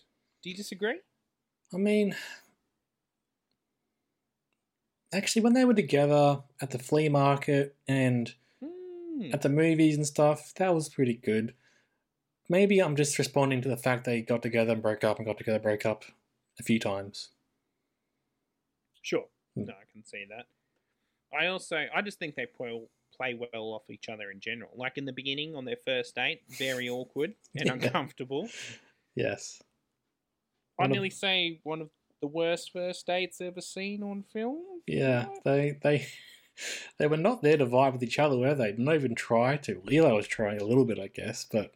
Do 0.42 0.50
you 0.50 0.56
disagree? 0.56 1.00
I 1.72 1.78
mean, 1.78 2.14
actually, 5.14 5.42
when 5.42 5.52
they 5.54 5.64
were 5.64 5.74
together 5.74 6.42
at 6.60 6.70
the 6.70 6.78
flea 6.78 7.08
market 7.08 7.76
and 7.88 8.34
Hmm. 8.60 9.30
at 9.32 9.42
the 9.42 9.48
movies 9.48 9.96
and 9.96 10.06
stuff, 10.06 10.52
that 10.54 10.74
was 10.74 10.88
pretty 10.88 11.14
good. 11.14 11.54
Maybe 12.48 12.80
I'm 12.80 12.96
just 12.96 13.18
responding 13.18 13.62
to 13.62 13.68
the 13.68 13.76
fact 13.76 14.04
they 14.04 14.20
got 14.22 14.42
together 14.42 14.72
and 14.72 14.82
broke 14.82 15.04
up 15.04 15.18
and 15.18 15.26
got 15.26 15.38
together, 15.38 15.56
and 15.56 15.62
broke 15.62 15.86
up 15.86 16.04
a 16.58 16.62
few 16.62 16.78
times. 16.80 17.30
Sure. 19.02 19.26
Hmm. 19.54 19.64
No, 19.66 19.72
I 19.74 19.84
can 19.92 20.04
see 20.04 20.24
that. 20.30 20.46
I 21.36 21.46
also, 21.46 21.86
I 21.94 22.02
just 22.02 22.18
think 22.18 22.34
they 22.36 22.46
play, 22.46 22.80
play 23.16 23.34
well 23.34 23.64
off 23.72 23.88
each 23.90 24.08
other 24.08 24.30
in 24.30 24.40
general. 24.40 24.70
Like 24.74 24.98
in 24.98 25.04
the 25.04 25.12
beginning 25.12 25.54
on 25.56 25.64
their 25.64 25.78
first 25.84 26.14
date, 26.14 26.42
very 26.58 26.88
awkward 26.88 27.34
and 27.54 27.66
Yeah. 27.66 27.72
uncomfortable. 27.74 28.48
Yes. 29.14 29.62
I'd 30.78 30.90
nearly 30.90 31.10
say 31.10 31.60
one 31.62 31.80
of 31.82 31.90
the 32.24 32.28
worst 32.28 32.72
first 32.72 33.06
dates 33.06 33.42
ever 33.42 33.60
seen 33.60 34.02
on 34.02 34.22
film. 34.22 34.62
Yeah, 34.86 35.26
they 35.44 35.76
they 35.82 36.06
they 36.98 37.06
were 37.06 37.18
not 37.18 37.42
there 37.42 37.58
to 37.58 37.66
vibe 37.66 37.92
with 37.92 38.02
each 38.02 38.18
other, 38.18 38.38
were 38.38 38.54
they? 38.54 38.70
Didn't 38.70 38.88
even 38.88 39.14
try 39.14 39.58
to. 39.58 39.82
Eli 39.90 40.10
was 40.12 40.26
trying 40.26 40.58
a 40.58 40.64
little 40.64 40.86
bit, 40.86 40.98
I 40.98 41.08
guess, 41.08 41.44
but 41.44 41.74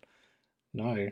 no. 0.72 1.10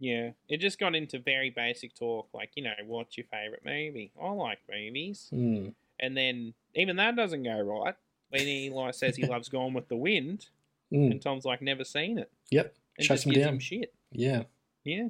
Yeah, 0.00 0.30
it 0.48 0.58
just 0.58 0.78
got 0.80 0.94
into 0.96 1.18
very 1.20 1.50
basic 1.50 1.94
talk, 1.94 2.28
like 2.34 2.50
you 2.56 2.64
know, 2.64 2.72
what's 2.86 3.16
your 3.16 3.26
favorite 3.30 3.62
movie? 3.64 4.10
I 4.20 4.30
like 4.30 4.58
movies, 4.70 5.28
Hmm. 5.30 5.68
and 6.00 6.16
then 6.16 6.54
even 6.74 6.96
that 6.96 7.14
doesn't 7.16 7.44
go 7.44 7.60
right. 7.60 7.94
When 8.30 8.42
Eli 8.42 8.90
says 8.90 9.14
he 9.16 9.24
loves 9.26 9.48
Gone 9.48 9.74
with 9.74 9.88
the 9.88 9.96
Wind, 9.96 10.48
Mm. 10.92 11.10
and 11.12 11.22
Tom's 11.22 11.44
like, 11.44 11.62
never 11.62 11.82
seen 11.84 12.16
it, 12.18 12.30
Yep. 12.50 12.74
and 12.98 13.06
Shuts 13.06 13.24
him 13.26 13.32
down. 13.32 13.54
him 13.54 13.58
shit. 13.58 13.92
Yeah. 14.12 14.44
Yeah. 14.84 15.08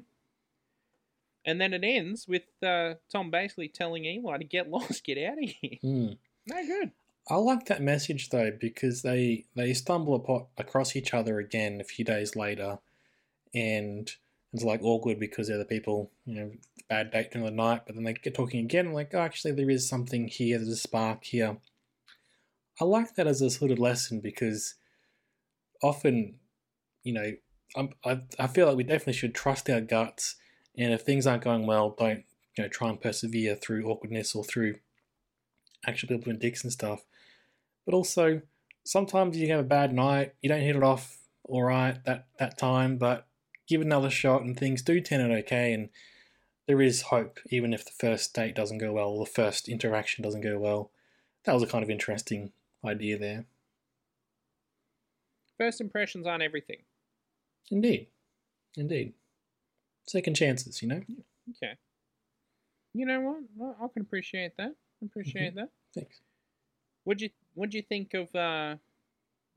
And 1.46 1.60
then 1.60 1.72
it 1.72 1.84
ends 1.84 2.26
with 2.26 2.42
uh, 2.62 2.94
Tom 3.10 3.30
basically 3.30 3.68
telling 3.68 4.04
Eli 4.04 4.38
to 4.38 4.44
get 4.44 4.68
lost, 4.70 5.04
get 5.04 5.16
out 5.18 5.42
of 5.42 5.48
here. 5.48 5.78
Hmm. 5.80 6.08
No 6.48 6.66
good. 6.66 6.90
I 7.28 7.36
like 7.36 7.66
that 7.66 7.82
message 7.82 8.28
though 8.28 8.52
because 8.60 9.02
they 9.02 9.46
they 9.56 9.74
stumble 9.74 10.14
apart, 10.14 10.46
across 10.58 10.94
each 10.94 11.12
other 11.12 11.38
again 11.38 11.80
a 11.80 11.84
few 11.84 12.04
days 12.04 12.36
later, 12.36 12.78
and 13.52 14.10
it's 14.52 14.62
like 14.62 14.80
awkward 14.82 15.18
because 15.18 15.48
they're 15.48 15.58
the 15.58 15.64
people 15.64 16.12
you 16.24 16.34
know 16.34 16.52
bad 16.88 17.10
date 17.10 17.32
during 17.32 17.46
the 17.46 17.50
night, 17.50 17.82
but 17.84 17.96
then 17.96 18.04
they 18.04 18.14
get 18.14 18.34
talking 18.34 18.64
again. 18.64 18.92
Like 18.92 19.12
oh, 19.12 19.18
actually, 19.18 19.52
there 19.52 19.70
is 19.70 19.88
something 19.88 20.28
here. 20.28 20.58
There's 20.58 20.68
a 20.68 20.76
spark 20.76 21.24
here. 21.24 21.56
I 22.80 22.84
like 22.84 23.14
that 23.16 23.26
as 23.26 23.40
a 23.40 23.50
sort 23.50 23.72
of 23.72 23.78
lesson 23.78 24.20
because 24.20 24.74
often, 25.82 26.38
you 27.02 27.12
know, 27.12 27.32
I'm, 27.74 27.90
I 28.04 28.20
I 28.38 28.46
feel 28.46 28.68
like 28.68 28.76
we 28.76 28.84
definitely 28.84 29.14
should 29.14 29.34
trust 29.34 29.68
our 29.68 29.80
guts, 29.80 30.36
and 30.76 30.92
if 30.92 31.02
things 31.02 31.26
aren't 31.26 31.44
going 31.44 31.66
well, 31.66 31.94
don't 31.98 32.24
you 32.56 32.64
know 32.64 32.68
try 32.68 32.88
and 32.88 33.00
persevere 33.00 33.54
through 33.56 33.86
awkwardness 33.86 34.34
or 34.34 34.44
through 34.44 34.76
actual 35.86 36.08
people 36.08 36.24
doing 36.24 36.38
dicks 36.38 36.64
and 36.64 36.72
stuff. 36.72 37.04
But 37.84 37.94
also, 37.94 38.42
sometimes 38.84 39.36
you 39.36 39.48
have 39.50 39.60
a 39.60 39.64
bad 39.64 39.92
night, 39.92 40.34
you 40.42 40.48
don't 40.48 40.60
hit 40.60 40.76
it 40.76 40.82
off 40.82 41.18
all 41.44 41.62
right 41.62 42.02
that, 42.04 42.26
that 42.38 42.58
time, 42.58 42.96
but 42.96 43.26
give 43.68 43.80
it 43.80 43.86
another 43.86 44.10
shot 44.10 44.42
and 44.42 44.58
things 44.58 44.82
do 44.82 45.00
turn 45.00 45.20
out 45.20 45.36
okay. 45.38 45.72
And 45.72 45.88
there 46.66 46.82
is 46.82 47.02
hope, 47.02 47.38
even 47.50 47.72
if 47.72 47.84
the 47.84 47.92
first 47.92 48.34
date 48.34 48.54
doesn't 48.56 48.78
go 48.78 48.92
well 48.92 49.10
or 49.10 49.24
the 49.24 49.30
first 49.30 49.68
interaction 49.68 50.22
doesn't 50.22 50.40
go 50.40 50.58
well. 50.58 50.90
That 51.44 51.54
was 51.54 51.62
a 51.62 51.66
kind 51.68 51.84
of 51.84 51.90
interesting 51.90 52.52
idea 52.84 53.18
there. 53.18 53.44
First 55.58 55.80
impressions 55.80 56.26
aren't 56.26 56.42
everything. 56.42 56.82
Indeed. 57.70 58.08
Indeed. 58.76 59.14
Second 60.06 60.34
chances, 60.34 60.82
you 60.82 60.88
know? 60.88 61.00
Okay. 61.50 61.74
You 62.94 63.06
know 63.06 63.20
what? 63.20 63.76
I- 63.80 63.84
I 63.84 63.88
can 63.88 64.02
appreciate 64.02 64.56
that. 64.56 64.74
I 65.02 65.04
appreciate 65.06 65.54
that. 65.56 65.70
Thanks. 65.94 66.20
What'd 67.04 67.20
you 67.22 67.30
What'd 67.54 67.74
you 67.74 67.82
think 67.82 68.12
of 68.14 68.34
uh, 68.34 68.76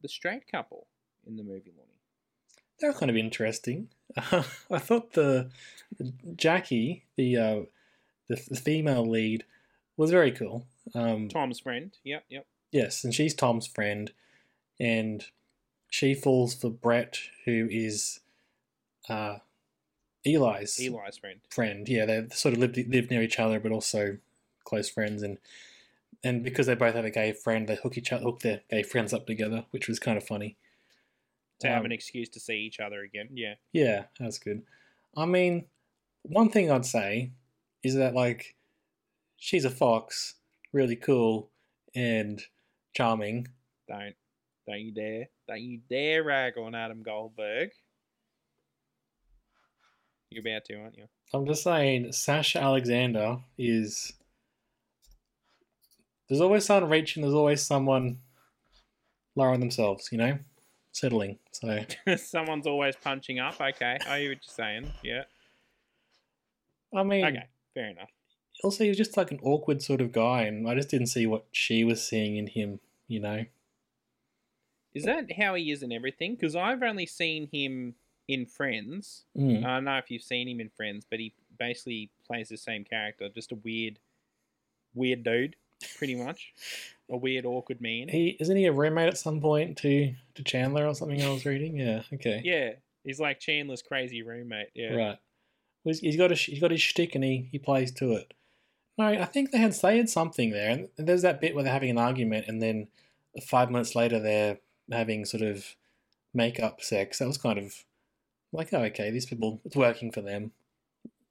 the 0.01 0.07
straight 0.07 0.49
couple 0.49 0.87
in 1.27 1.35
the 1.35 1.43
movie, 1.43 1.71
Lonnie? 1.77 1.89
They 2.79 2.87
were 2.87 2.93
kind 2.93 3.09
of 3.09 3.17
interesting. 3.17 3.89
I 4.17 4.79
thought 4.79 5.13
the 5.13 5.49
Jackie, 6.35 7.03
the 7.17 7.37
uh, 7.37 7.59
the, 8.29 8.41
the 8.49 8.55
female 8.55 9.05
lead, 9.09 9.43
was 9.97 10.11
very 10.11 10.31
cool. 10.31 10.65
Um, 10.95 11.27
Tom's 11.29 11.59
friend. 11.59 11.91
Yep, 12.03 12.23
yep. 12.29 12.45
Yes, 12.71 13.03
and 13.03 13.13
she's 13.13 13.33
Tom's 13.33 13.67
friend, 13.67 14.11
and 14.79 15.25
she 15.89 16.13
falls 16.13 16.53
for 16.53 16.69
Brett, 16.69 17.19
who 17.45 17.67
is 17.69 18.19
uh, 19.09 19.39
Eli's 20.25 20.79
Eli's 20.79 21.17
friend. 21.17 21.39
friend. 21.49 21.87
Yeah, 21.89 22.05
they 22.05 22.27
sort 22.31 22.53
of 22.53 22.59
lived 22.59 22.77
live 22.77 23.09
near 23.09 23.21
each 23.21 23.39
other, 23.39 23.59
but 23.59 23.71
also 23.71 24.17
close 24.63 24.89
friends, 24.89 25.23
and 25.23 25.37
and 26.23 26.43
because 26.43 26.67
they 26.67 26.75
both 26.75 26.95
have 26.95 27.05
a 27.05 27.09
gay 27.11 27.31
friend, 27.31 27.67
they 27.67 27.75
hook 27.75 27.97
each 27.97 28.11
other, 28.11 28.23
hook 28.23 28.41
their 28.41 28.61
gay 28.69 28.83
friends 28.83 29.13
up 29.13 29.25
together, 29.27 29.65
which 29.71 29.87
was 29.87 29.99
kind 29.99 30.17
of 30.17 30.25
funny. 30.25 30.57
To 31.61 31.67
have 31.67 31.79
Um, 31.79 31.85
an 31.85 31.91
excuse 31.91 32.29
to 32.29 32.39
see 32.39 32.57
each 32.59 32.79
other 32.79 33.01
again. 33.01 33.29
Yeah. 33.33 33.55
Yeah, 33.73 34.05
that's 34.19 34.39
good. 34.39 34.63
I 35.17 35.25
mean, 35.25 35.65
one 36.23 36.49
thing 36.49 36.71
I'd 36.71 36.85
say 36.85 37.31
is 37.83 37.95
that 37.95 38.13
like 38.13 38.55
she's 39.37 39.65
a 39.65 39.69
fox, 39.69 40.35
really 40.73 40.95
cool 40.95 41.49
and 41.95 42.41
charming. 42.93 43.47
Don't. 43.87 44.15
Don't 44.67 44.81
you 44.81 44.91
dare. 44.91 45.27
Don't 45.47 45.61
you 45.61 45.79
dare 45.89 46.23
rag 46.23 46.57
on 46.57 46.75
Adam 46.75 47.01
Goldberg. 47.01 47.71
You're 50.31 50.41
about 50.41 50.65
to, 50.65 50.75
aren't 50.75 50.97
you? 50.97 51.05
I'm 51.33 51.45
just 51.45 51.63
saying, 51.63 52.11
Sasha 52.11 52.59
Alexander 52.61 53.37
is. 53.57 54.13
There's 56.27 56.41
always 56.41 56.65
someone 56.65 56.89
reaching. 56.91 57.21
There's 57.21 57.33
always 57.33 57.61
someone 57.63 58.19
lowering 59.35 59.59
themselves. 59.59 60.09
You 60.11 60.19
know, 60.19 60.37
settling. 60.91 61.39
So 61.51 61.83
Someone's 62.17 62.67
always 62.67 62.95
punching 62.95 63.39
up. 63.39 63.59
Okay, 63.59 63.97
I 64.07 64.19
hear 64.19 64.29
what 64.31 64.39
you're 64.45 64.55
saying. 64.55 64.91
Yeah. 65.03 65.23
I 66.95 67.03
mean, 67.03 67.25
Okay, 67.25 67.45
fair 67.73 67.89
enough. 67.89 68.09
also 68.63 68.83
he 68.83 68.89
was 68.89 68.97
just 68.97 69.15
like 69.17 69.31
an 69.31 69.39
awkward 69.43 69.81
sort 69.81 70.01
of 70.01 70.11
guy, 70.11 70.43
and 70.43 70.67
I 70.67 70.75
just 70.75 70.89
didn't 70.89 71.07
see 71.07 71.25
what 71.25 71.45
she 71.51 71.83
was 71.83 72.05
seeing 72.07 72.37
in 72.37 72.47
him. 72.47 72.79
You 73.07 73.19
know. 73.19 73.45
Is 74.93 75.05
that 75.05 75.31
how 75.39 75.53
he 75.55 75.71
is 75.71 75.81
in 75.83 75.91
everything? 75.91 76.35
Because 76.35 76.55
I've 76.55 76.81
only 76.83 77.05
seen 77.05 77.47
him 77.51 77.95
in 78.29 78.45
Friends. 78.45 79.25
Mm. 79.37 79.65
I 79.65 79.75
don't 79.75 79.83
know 79.85 79.97
if 79.97 80.09
you've 80.09 80.21
seen 80.23 80.47
him 80.47 80.61
in 80.61 80.69
Friends, 80.69 81.05
but 81.09 81.19
he 81.19 81.33
basically 81.57 82.09
plays 82.25 82.47
the 82.47 82.57
same 82.57 82.83
character, 82.85 83.27
just 83.27 83.51
a 83.51 83.55
weird, 83.55 83.99
weird 84.93 85.23
dude, 85.23 85.55
pretty 85.97 86.15
much, 86.15 86.53
a 87.09 87.17
weird, 87.17 87.45
awkward 87.45 87.81
man. 87.81 88.07
He 88.07 88.37
isn't 88.39 88.55
he 88.55 88.65
a 88.65 88.71
roommate 88.71 89.07
at 89.09 89.17
some 89.17 89.41
point 89.41 89.77
to 89.79 90.13
to 90.35 90.43
Chandler 90.43 90.85
or 90.87 90.95
something? 90.95 91.21
I 91.21 91.29
was 91.29 91.45
reading. 91.45 91.75
Yeah. 91.75 92.03
Okay. 92.13 92.41
Yeah, 92.43 92.71
he's 93.03 93.19
like 93.19 93.39
Chandler's 93.39 93.81
crazy 93.81 94.21
roommate. 94.21 94.69
Yeah, 94.73 94.93
Right. 94.93 95.17
Well, 95.83 95.93
he's- 95.93 95.99
he's 95.99 96.17
got 96.17 96.31
a 96.31 96.35
he's 96.35 96.59
got 96.59 96.71
his 96.71 96.81
shtick 96.81 97.15
and 97.15 97.23
he, 97.23 97.49
he 97.51 97.57
plays 97.59 97.91
to 97.93 98.13
it. 98.13 98.33
No, 98.97 99.05
I 99.07 99.25
think 99.25 99.51
they 99.51 99.57
had 99.57 99.73
had 99.75 100.09
something 100.09 100.51
there, 100.51 100.69
and 100.71 100.89
there's 100.97 101.21
that 101.21 101.39
bit 101.41 101.55
where 101.55 101.63
they're 101.63 101.73
having 101.73 101.89
an 101.89 101.97
argument, 101.97 102.47
and 102.47 102.61
then 102.61 102.89
five 103.41 103.71
minutes 103.71 103.95
later 103.95 104.19
they're 104.19 104.59
having 104.91 105.23
sort 105.25 105.41
of 105.41 105.75
makeup 106.33 106.81
sex. 106.81 107.19
That 107.19 107.27
was 107.27 107.37
kind 107.37 107.57
of 107.57 107.85
like, 108.51 108.73
oh, 108.73 108.83
okay, 108.83 109.11
these 109.11 109.25
people, 109.25 109.61
it's 109.65 109.75
working 109.75 110.11
for 110.11 110.21
them. 110.21 110.51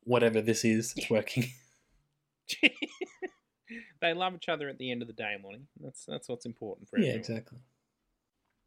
Whatever 0.05 0.41
this 0.41 0.65
is, 0.65 0.95
it's 0.97 1.11
working. 1.11 1.53
they 4.01 4.15
love 4.15 4.35
each 4.35 4.49
other 4.49 4.69
at 4.69 4.79
the 4.79 4.91
end 4.91 5.03
of 5.03 5.09
the 5.09 5.15
day, 5.15 5.37
Lonnie. 5.43 5.67
That's 5.81 6.05
that's 6.07 6.29
what's 6.29 6.47
important 6.47 6.89
for 6.89 6.99
yeah, 6.99 7.09
everyone. 7.09 7.21
exactly. 7.21 7.59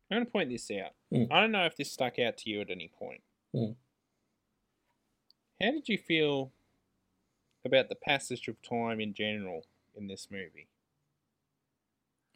I'm 0.09 0.17
going 0.17 0.25
to 0.25 0.31
point 0.31 0.49
this 0.49 0.69
out. 0.71 0.91
Mm. 1.13 1.27
I 1.31 1.39
don't 1.39 1.51
know 1.51 1.65
if 1.65 1.77
this 1.77 1.91
stuck 1.91 2.19
out 2.19 2.37
to 2.39 2.49
you 2.49 2.59
at 2.61 2.69
any 2.69 2.89
point. 2.99 3.21
Mm. 3.55 3.75
How 5.61 5.71
did 5.71 5.87
you 5.87 5.97
feel 5.97 6.51
about 7.65 7.87
the 7.87 7.95
passage 7.95 8.47
of 8.47 8.61
time 8.61 8.99
in 8.99 9.13
general 9.13 9.65
in 9.95 10.07
this 10.07 10.27
movie? 10.29 10.67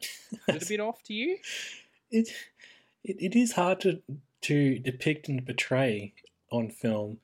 Is 0.48 0.56
it 0.56 0.62
a 0.62 0.68
bit 0.68 0.80
off 0.80 1.02
to 1.04 1.14
you? 1.14 1.38
it, 2.10 2.28
it 3.04 3.16
it 3.20 3.36
is 3.36 3.52
hard 3.52 3.80
to 3.80 4.00
to 4.42 4.78
depict 4.78 5.28
and 5.28 5.44
portray 5.44 6.14
on 6.50 6.70
film, 6.70 7.18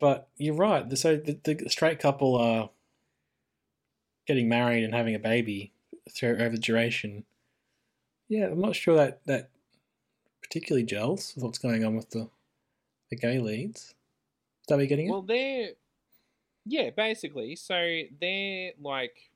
but 0.00 0.28
you're 0.36 0.54
right. 0.54 0.96
So 0.96 1.16
the, 1.16 1.38
the 1.42 1.68
straight 1.68 1.98
couple 1.98 2.36
are 2.36 2.70
getting 4.26 4.48
married 4.48 4.84
and 4.84 4.94
having 4.94 5.14
a 5.14 5.18
baby 5.18 5.72
through 6.10 6.36
over 6.38 6.50
the 6.50 6.58
duration. 6.58 7.24
Yeah, 8.28 8.46
I'm 8.46 8.60
not 8.60 8.76
sure 8.76 8.96
that 8.96 9.24
that 9.26 9.50
particularly 10.42 10.84
gels 10.84 11.32
with 11.34 11.44
what's 11.44 11.58
going 11.58 11.84
on 11.84 11.96
with 11.96 12.10
the 12.10 12.28
the 13.10 13.16
gay 13.16 13.38
leads. 13.38 13.80
Is 13.80 13.94
that 14.68 14.78
you're 14.78 14.86
getting 14.86 15.06
at? 15.06 15.12
Well, 15.12 15.22
they're 15.22 15.70
yeah, 16.64 16.90
basically. 16.90 17.54
So 17.56 18.02
they're 18.20 18.72
like, 18.80 19.30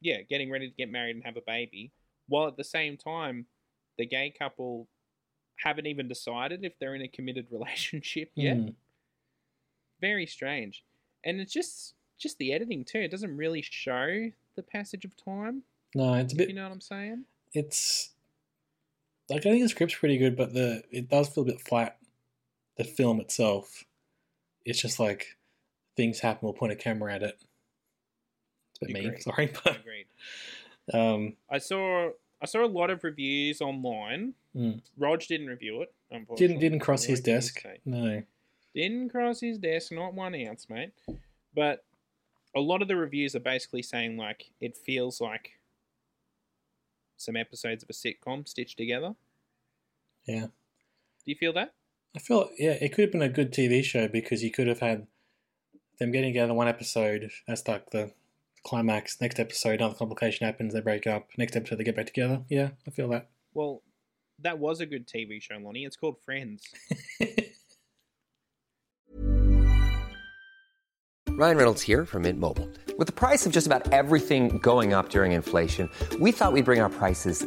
yeah, 0.00 0.22
getting 0.22 0.50
ready 0.50 0.68
to 0.68 0.74
get 0.74 0.90
married 0.90 1.16
and 1.16 1.24
have 1.24 1.36
a 1.36 1.42
baby, 1.46 1.92
while 2.26 2.48
at 2.48 2.56
the 2.56 2.64
same 2.64 2.96
time, 2.96 3.46
the 3.98 4.06
gay 4.06 4.32
couple 4.36 4.88
haven't 5.62 5.86
even 5.86 6.08
decided 6.08 6.64
if 6.64 6.78
they're 6.78 6.94
in 6.94 7.02
a 7.02 7.08
committed 7.08 7.46
relationship 7.52 8.30
yet. 8.34 8.56
Hmm. 8.56 8.68
Very 10.00 10.26
strange, 10.26 10.84
and 11.24 11.40
it's 11.40 11.52
just 11.52 11.94
just 12.18 12.38
the 12.38 12.52
editing 12.52 12.84
too. 12.84 13.00
It 13.00 13.10
doesn't 13.10 13.36
really 13.36 13.62
show 13.62 14.30
the 14.56 14.62
passage 14.62 15.04
of 15.04 15.16
time. 15.16 15.62
No, 15.94 16.14
it's 16.14 16.32
a 16.32 16.36
bit. 16.36 16.48
You 16.48 16.54
know 16.54 16.64
what 16.64 16.72
I'm 16.72 16.80
saying? 16.80 17.24
it's 17.54 18.10
like 19.28 19.46
I 19.46 19.50
think 19.50 19.62
the 19.62 19.68
script's 19.68 19.94
pretty 19.94 20.18
good, 20.18 20.36
but 20.36 20.54
the 20.54 20.82
it 20.90 21.08
does 21.08 21.28
feel 21.28 21.42
a 21.42 21.46
bit 21.46 21.60
flat. 21.60 21.98
The 22.76 22.84
film 22.84 23.20
itself, 23.20 23.84
it's 24.64 24.80
just 24.80 25.00
like 25.00 25.36
things 25.96 26.20
happen. 26.20 26.40
We'll 26.42 26.52
point 26.52 26.72
a 26.72 26.76
camera 26.76 27.14
at 27.14 27.22
it. 27.22 27.38
It's 28.70 28.82
a 28.82 28.92
bit 28.92 29.02
mean, 29.02 29.20
sorry, 29.20 29.52
but 29.64 29.78
Agreed. 29.80 30.06
um, 30.94 31.36
I 31.50 31.58
saw 31.58 32.10
I 32.40 32.46
saw 32.46 32.64
a 32.64 32.66
lot 32.66 32.90
of 32.90 33.04
reviews 33.04 33.60
online. 33.60 34.34
Mm. 34.54 34.80
Rog 34.96 35.20
didn't 35.22 35.48
review 35.48 35.82
it. 35.82 35.92
Unfortunately. 36.10 36.46
didn't 36.46 36.60
didn't 36.60 36.80
cross 36.80 37.04
his 37.04 37.20
desk. 37.20 37.64
No. 37.84 38.22
Didn't 38.74 39.10
cross 39.10 39.40
his 39.40 39.58
desk, 39.58 39.92
not 39.92 40.14
one 40.14 40.34
ounce, 40.34 40.68
mate. 40.70 40.92
But 41.54 41.84
a 42.54 42.60
lot 42.60 42.82
of 42.82 42.88
the 42.88 42.96
reviews 42.96 43.34
are 43.34 43.40
basically 43.40 43.82
saying 43.82 44.16
like 44.16 44.50
it 44.60 44.76
feels 44.76 45.20
like 45.20 45.58
some 47.16 47.36
episodes 47.36 47.82
of 47.82 47.90
a 47.90 47.92
sitcom 47.92 48.48
stitched 48.48 48.78
together. 48.78 49.14
Yeah. 50.26 50.46
Do 50.46 51.24
you 51.26 51.34
feel 51.34 51.52
that? 51.54 51.74
I 52.16 52.20
feel 52.20 52.50
yeah, 52.58 52.76
it 52.80 52.90
could 52.90 53.02
have 53.02 53.12
been 53.12 53.22
a 53.22 53.28
good 53.28 53.52
TV 53.52 53.84
show 53.84 54.08
because 54.08 54.42
you 54.42 54.50
could 54.50 54.66
have 54.66 54.80
had 54.80 55.06
them 55.98 56.12
getting 56.12 56.30
together 56.30 56.54
one 56.54 56.68
episode. 56.68 57.30
That's 57.46 57.66
like 57.66 57.90
the 57.90 58.12
climax. 58.64 59.20
Next 59.20 59.38
episode, 59.38 59.80
another 59.80 59.94
complication 59.94 60.46
happens. 60.46 60.74
They 60.74 60.80
break 60.80 61.06
up. 61.06 61.28
Next 61.36 61.56
episode, 61.56 61.76
they 61.76 61.84
get 61.84 61.96
back 61.96 62.06
together. 62.06 62.42
Yeah, 62.48 62.70
I 62.86 62.90
feel 62.90 63.08
that. 63.08 63.28
Well, 63.54 63.82
that 64.40 64.58
was 64.58 64.80
a 64.80 64.86
good 64.86 65.06
TV 65.06 65.42
show, 65.42 65.56
Lonnie. 65.56 65.84
It's 65.84 65.96
called 65.96 66.16
Friends. 66.24 66.62
Ryan 71.30 71.56
Reynolds 71.56 71.82
here 71.82 72.04
from 72.04 72.22
Mint 72.22 72.40
Mobile. 72.40 72.68
With 72.98 73.06
the 73.06 73.12
price 73.12 73.46
of 73.46 73.52
just 73.52 73.68
about 73.68 73.92
everything 73.92 74.58
going 74.58 74.92
up 74.92 75.10
during 75.10 75.30
inflation, 75.30 75.88
we 76.18 76.32
thought 76.32 76.52
we'd 76.52 76.64
bring 76.64 76.80
our 76.80 76.90
prices 76.90 77.46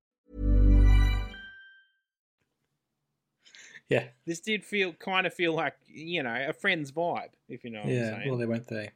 Yeah, 3.91 4.05
This 4.25 4.39
did 4.39 4.63
feel 4.63 4.93
kind 4.93 5.27
of 5.27 5.33
feel 5.33 5.53
like 5.53 5.75
you 5.85 6.23
know 6.23 6.45
a 6.47 6.53
friend's 6.53 6.93
vibe, 6.93 7.31
if 7.49 7.65
you 7.65 7.71
know 7.71 7.79
what 7.79 7.89
I'm 7.89 7.93
yeah. 7.93 8.09
saying. 8.11 8.29
Well, 8.29 8.37
they 8.37 8.45
weren't 8.45 8.67
they? 8.67 8.91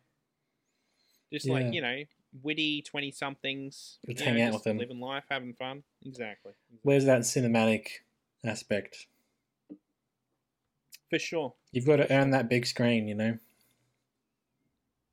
Just 1.34 1.48
yeah. 1.48 1.54
like 1.54 1.74
you 1.74 1.82
know, 1.82 2.04
witty 2.42 2.82
twenty 2.82 3.12
somethings, 3.12 4.00
Let's 4.08 4.22
hang 4.22 4.38
know, 4.38 4.44
out 4.44 4.46
just 4.54 4.60
with 4.60 4.64
them. 4.64 4.78
living 4.78 5.02
life, 5.02 5.26
having 5.30 5.54
fun. 5.54 5.84
Exactly, 6.06 6.54
Where's 6.84 7.04
that 7.04 7.22
cinematic 7.22 7.88
aspect? 8.46 9.08
for 11.10 11.20
sure. 11.20 11.54
You've 11.74 11.86
got 11.86 11.98
to 11.98 12.12
earn 12.12 12.32
that 12.32 12.50
big 12.50 12.66
screen, 12.66 13.08
you 13.10 13.16
know. 13.16 13.38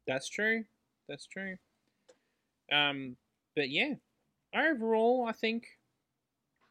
That's 0.06 0.28
true. 0.28 0.64
That's 1.08 1.26
true. 1.26 1.56
Um, 2.72 3.16
but 3.56 3.68
yeah, 3.68 3.94
overall, 4.54 5.26
I 5.28 5.32
think 5.32 5.64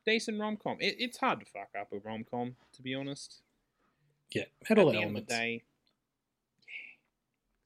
decent 0.05 0.39
rom 0.39 0.57
com. 0.57 0.77
It, 0.79 0.95
it's 0.99 1.17
hard 1.17 1.39
to 1.41 1.45
fuck 1.45 1.69
up 1.79 1.91
a 1.93 1.99
rom 1.99 2.23
com, 2.29 2.55
to 2.73 2.81
be 2.81 2.93
honest. 2.95 3.41
Yeah, 4.31 4.43
had 4.65 4.79
all 4.79 4.89
At 4.89 4.93
the 4.93 4.97
the 4.99 5.03
end 5.03 5.17
of 5.17 5.23
elements. 5.23 5.33
the 5.33 5.35
day, 5.39 5.63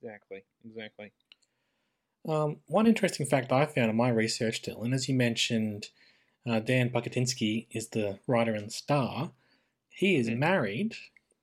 yeah, 0.01 0.09
exactly, 0.09 0.43
exactly. 0.65 1.11
Um, 2.27 2.57
one 2.67 2.87
interesting 2.87 3.25
fact 3.25 3.51
I 3.51 3.65
found 3.65 3.89
in 3.91 3.95
my 3.95 4.09
research, 4.09 4.63
Dylan, 4.63 4.93
as 4.93 5.07
you 5.07 5.13
mentioned, 5.15 5.89
uh, 6.47 6.59
Dan 6.59 6.89
Bucatinsky 6.89 7.67
is 7.71 7.89
the 7.89 8.19
writer 8.27 8.53
and 8.55 8.71
star. 8.71 9.31
He 9.89 10.15
is 10.15 10.27
Mhm. 10.27 10.37
married 10.39 10.95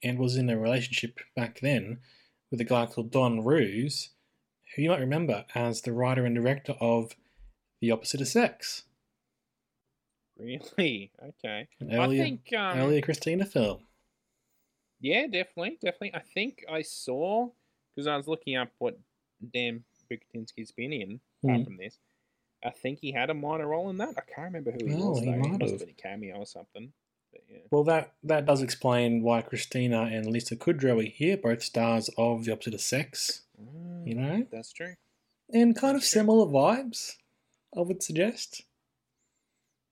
and 0.02 0.18
was 0.18 0.36
in 0.36 0.50
a 0.50 0.58
relationship 0.58 1.20
back 1.36 1.60
then 1.60 2.00
with 2.50 2.60
a 2.60 2.64
guy 2.64 2.86
called 2.86 3.12
Don 3.12 3.44
Roos, 3.44 4.10
who 4.74 4.82
you 4.82 4.90
might 4.90 5.00
remember 5.00 5.46
as 5.54 5.82
the 5.82 5.92
writer 5.92 6.26
and 6.26 6.34
director 6.34 6.72
of 6.80 7.14
The 7.80 7.90
Opposite 7.92 8.20
of 8.20 8.28
Sex, 8.28 8.84
Really? 10.42 11.10
Okay. 11.22 11.68
an 11.80 11.94
earlier, 11.94 12.22
I 12.22 12.24
think 12.26 12.52
um, 12.56 12.78
earlier 12.78 13.00
Christina 13.00 13.44
film. 13.46 13.80
Yeah, 15.00 15.26
definitely, 15.26 15.78
definitely. 15.82 16.14
I 16.14 16.20
think 16.20 16.64
I 16.70 16.82
saw 16.82 17.48
because 17.94 18.06
I 18.06 18.16
was 18.16 18.28
looking 18.28 18.56
up 18.56 18.68
what 18.78 18.98
Dan 19.52 19.84
Bucatinsky's 20.10 20.70
been 20.72 20.92
in 20.92 21.20
apart 21.42 21.60
Mm. 21.60 21.64
from 21.64 21.76
this. 21.76 21.98
I 22.64 22.70
think 22.70 23.00
he 23.00 23.10
had 23.10 23.28
a 23.30 23.34
minor 23.34 23.66
role 23.66 23.90
in 23.90 23.96
that. 23.98 24.10
I 24.16 24.20
can't 24.32 24.46
remember 24.54 24.70
who 24.72 24.86
he 24.86 24.94
Oh, 24.94 25.10
was. 25.10 25.20
he 25.20 25.24
though. 25.26 25.36
might 25.36 25.58
must 25.58 25.70
have. 25.72 25.80
been 25.80 25.88
a 25.88 25.92
cameo 26.00 26.36
or 26.36 26.46
something. 26.46 26.92
But 27.32 27.42
yeah. 27.50 27.58
Well, 27.72 27.82
that, 27.84 28.12
that 28.22 28.46
does 28.46 28.62
explain 28.62 29.22
why 29.22 29.42
Christina 29.42 30.02
and 30.02 30.26
Lisa 30.26 30.54
Kudrow 30.54 31.00
are 31.00 31.08
here, 31.10 31.36
both 31.36 31.62
stars 31.62 32.08
of 32.16 32.44
The 32.44 32.52
Opposite 32.52 32.74
of 32.74 32.80
Sex, 32.80 33.42
you 34.04 34.14
know? 34.14 34.34
Mm, 34.44 34.50
That's 34.50 34.72
true. 34.72 34.94
and 35.52 35.74
kind 35.74 35.96
of 35.96 36.02
true. 36.02 36.06
similar 36.08 36.46
vibes, 36.46 37.16
I 37.76 37.80
would 37.80 38.02
suggest. 38.02 38.62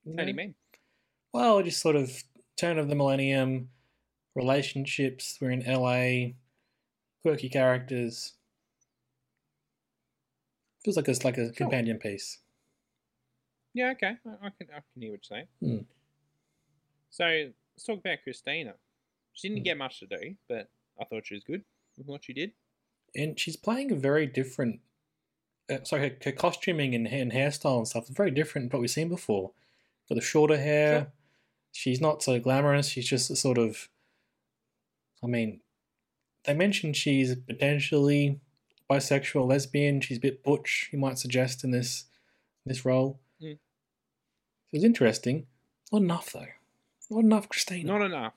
You 0.05 0.15
How 0.17 0.23
do 0.23 0.29
you 0.29 0.35
mean? 0.35 0.55
Well, 1.33 1.61
just 1.63 1.79
sort 1.81 1.95
of 1.95 2.23
turn 2.57 2.77
of 2.77 2.87
the 2.89 2.95
millennium, 2.95 3.69
relationships. 4.35 5.37
We're 5.39 5.51
in 5.51 5.63
LA, 5.65 6.33
quirky 7.21 7.49
characters. 7.49 8.33
Feels 10.83 10.97
like 10.97 11.07
it's 11.07 11.23
like 11.23 11.37
a 11.37 11.51
companion 11.51 11.97
piece. 11.99 12.39
Yeah, 13.73 13.91
okay. 13.91 14.15
I, 14.25 14.47
I 14.47 14.49
can 14.49 14.67
I 14.71 14.79
can 14.93 15.01
hear 15.01 15.11
what 15.11 15.29
you're 15.29 15.37
saying. 15.37 15.47
Hmm. 15.61 15.83
So 17.11 17.23
let's 17.25 17.85
talk 17.85 17.99
about 17.99 18.17
Christina. 18.23 18.73
She 19.33 19.47
didn't 19.47 19.59
Hmm. 19.59 19.63
get 19.65 19.77
much 19.77 19.99
to 19.99 20.07
do, 20.07 20.35
but 20.49 20.69
I 20.99 21.05
thought 21.05 21.27
she 21.27 21.35
was 21.35 21.43
good 21.43 21.63
with 21.97 22.07
what 22.07 22.23
she 22.25 22.33
did. 22.33 22.51
And 23.15 23.39
she's 23.39 23.55
playing 23.55 23.91
a 23.91 23.95
very 23.95 24.25
different. 24.25 24.79
Uh, 25.69 25.83
sorry, 25.83 26.09
her, 26.09 26.17
her 26.25 26.31
costuming 26.31 26.95
and, 26.95 27.07
and 27.07 27.31
hairstyle 27.31 27.77
and 27.77 27.87
stuff 27.87 28.05
is 28.09 28.15
very 28.15 28.31
different 28.31 28.71
to 28.71 28.77
what 28.77 28.81
we've 28.81 28.89
seen 28.89 29.07
before. 29.07 29.51
Got 30.11 30.15
the 30.15 30.21
shorter 30.21 30.57
hair. 30.57 30.99
Sure. 30.99 31.11
She's 31.71 32.01
not 32.01 32.21
so 32.21 32.37
glamorous. 32.37 32.89
She's 32.89 33.07
just 33.07 33.31
a 33.31 33.35
sort 33.37 33.57
of. 33.57 33.87
I 35.23 35.27
mean, 35.27 35.61
they 36.43 36.53
mentioned 36.53 36.97
she's 36.97 37.33
potentially 37.33 38.41
bisexual, 38.89 39.47
lesbian. 39.47 40.01
She's 40.01 40.17
a 40.17 40.19
bit 40.19 40.43
butch. 40.43 40.89
You 40.91 40.99
might 40.99 41.17
suggest 41.17 41.63
in 41.63 41.71
this 41.71 42.07
this 42.65 42.83
role. 42.83 43.21
Mm. 43.41 43.51
It 43.53 43.59
was 44.73 44.83
interesting. 44.83 45.47
Not 45.93 46.01
enough 46.01 46.33
though. 46.33 46.47
Not 47.09 47.23
enough, 47.23 47.47
Christina. 47.47 47.97
Not 47.97 48.05
enough. 48.05 48.33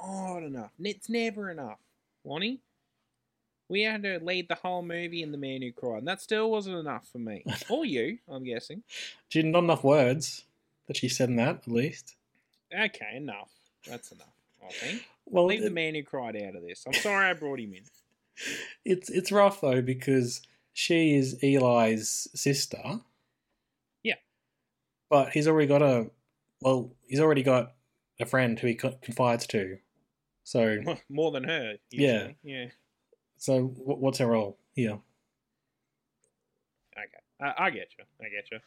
Not 0.00 0.44
enough. 0.44 0.70
It's 0.78 1.08
never 1.08 1.50
enough, 1.50 1.80
Lonnie. 2.24 2.60
We 3.68 3.82
had 3.82 4.04
to 4.04 4.20
lead 4.22 4.48
the 4.48 4.54
whole 4.54 4.82
movie 4.82 5.24
in 5.24 5.32
The 5.32 5.38
Man 5.38 5.62
Who 5.62 5.72
Cried, 5.72 5.98
and 5.98 6.06
that 6.06 6.22
still 6.22 6.52
wasn't 6.52 6.76
enough 6.76 7.08
for 7.10 7.18
me. 7.18 7.44
or 7.68 7.84
you, 7.84 8.18
I'm 8.28 8.44
guessing. 8.44 8.84
She 9.28 9.42
not 9.42 9.64
enough 9.64 9.82
words 9.82 10.44
that 10.90 10.96
she 10.96 11.08
said 11.08 11.28
in 11.28 11.36
that 11.36 11.54
at 11.54 11.68
least. 11.68 12.16
Okay, 12.76 13.14
enough. 13.14 13.52
That's 13.86 14.10
enough, 14.10 14.34
I 14.60 14.72
think. 14.72 15.06
Well, 15.24 15.46
Leave 15.46 15.62
The 15.62 15.70
Man 15.70 15.94
Who 15.94 16.02
Cried 16.02 16.34
out 16.34 16.56
of 16.56 16.62
this. 16.66 16.82
I'm 16.84 16.92
sorry 16.94 17.26
I 17.26 17.32
brought 17.34 17.60
him 17.60 17.74
in. 17.74 17.84
it's 18.84 19.08
it's 19.08 19.30
rough 19.30 19.60
though 19.60 19.82
because 19.82 20.42
she 20.72 21.14
is 21.14 21.36
Eli's 21.44 22.26
sister. 22.34 22.82
Yeah. 24.02 24.16
But 25.08 25.28
he's 25.30 25.46
already 25.46 25.68
got 25.68 25.80
a 25.80 26.10
well, 26.60 26.90
he's 27.06 27.20
already 27.20 27.44
got 27.44 27.74
a 28.18 28.26
friend 28.26 28.58
who 28.58 28.66
he 28.66 28.74
confides 28.74 29.46
to. 29.46 29.78
So 30.42 30.78
More 31.08 31.30
than 31.30 31.44
her, 31.44 31.74
Yeah. 31.92 32.12
usually. 32.14 32.36
Yeah. 32.42 32.66
so 33.36 33.62
what's 33.62 34.18
her 34.18 34.26
role 34.26 34.58
here? 34.72 34.98
Okay. 36.98 37.52
I, 37.56 37.66
I 37.66 37.70
get 37.70 37.90
you. 37.96 38.04
I 38.20 38.24
get 38.28 38.50
you. 38.50 38.58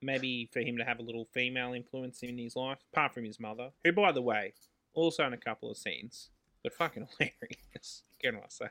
Maybe 0.00 0.48
for 0.52 0.60
him 0.60 0.76
to 0.78 0.84
have 0.84 1.00
a 1.00 1.02
little 1.02 1.26
female 1.32 1.72
influence 1.72 2.22
in 2.22 2.38
his 2.38 2.54
life, 2.54 2.78
apart 2.92 3.14
from 3.14 3.24
his 3.24 3.40
mother, 3.40 3.70
who, 3.84 3.92
by 3.92 4.12
the 4.12 4.22
way, 4.22 4.52
also 4.94 5.26
in 5.26 5.32
a 5.32 5.38
couple 5.38 5.70
of 5.70 5.76
scenes, 5.76 6.30
but 6.62 6.72
fucking 6.72 7.08
hilarious. 7.18 8.02
Can 8.20 8.36
I 8.36 8.46
say? 8.48 8.68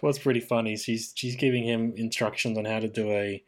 What's 0.00 0.18
pretty 0.18 0.40
funny, 0.40 0.76
she's 0.76 1.12
she's 1.14 1.36
giving 1.36 1.64
him 1.64 1.94
instructions 1.96 2.58
on 2.58 2.64
how 2.64 2.80
to 2.80 2.88
do 2.88 3.10
a 3.10 3.42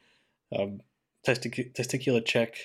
um, 0.57 0.81
testic- 1.27 1.75
testicular 1.75 2.25
check 2.25 2.57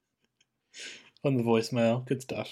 on 1.24 1.36
the 1.36 1.42
voicemail. 1.42 2.06
Good 2.06 2.22
stuff. 2.22 2.48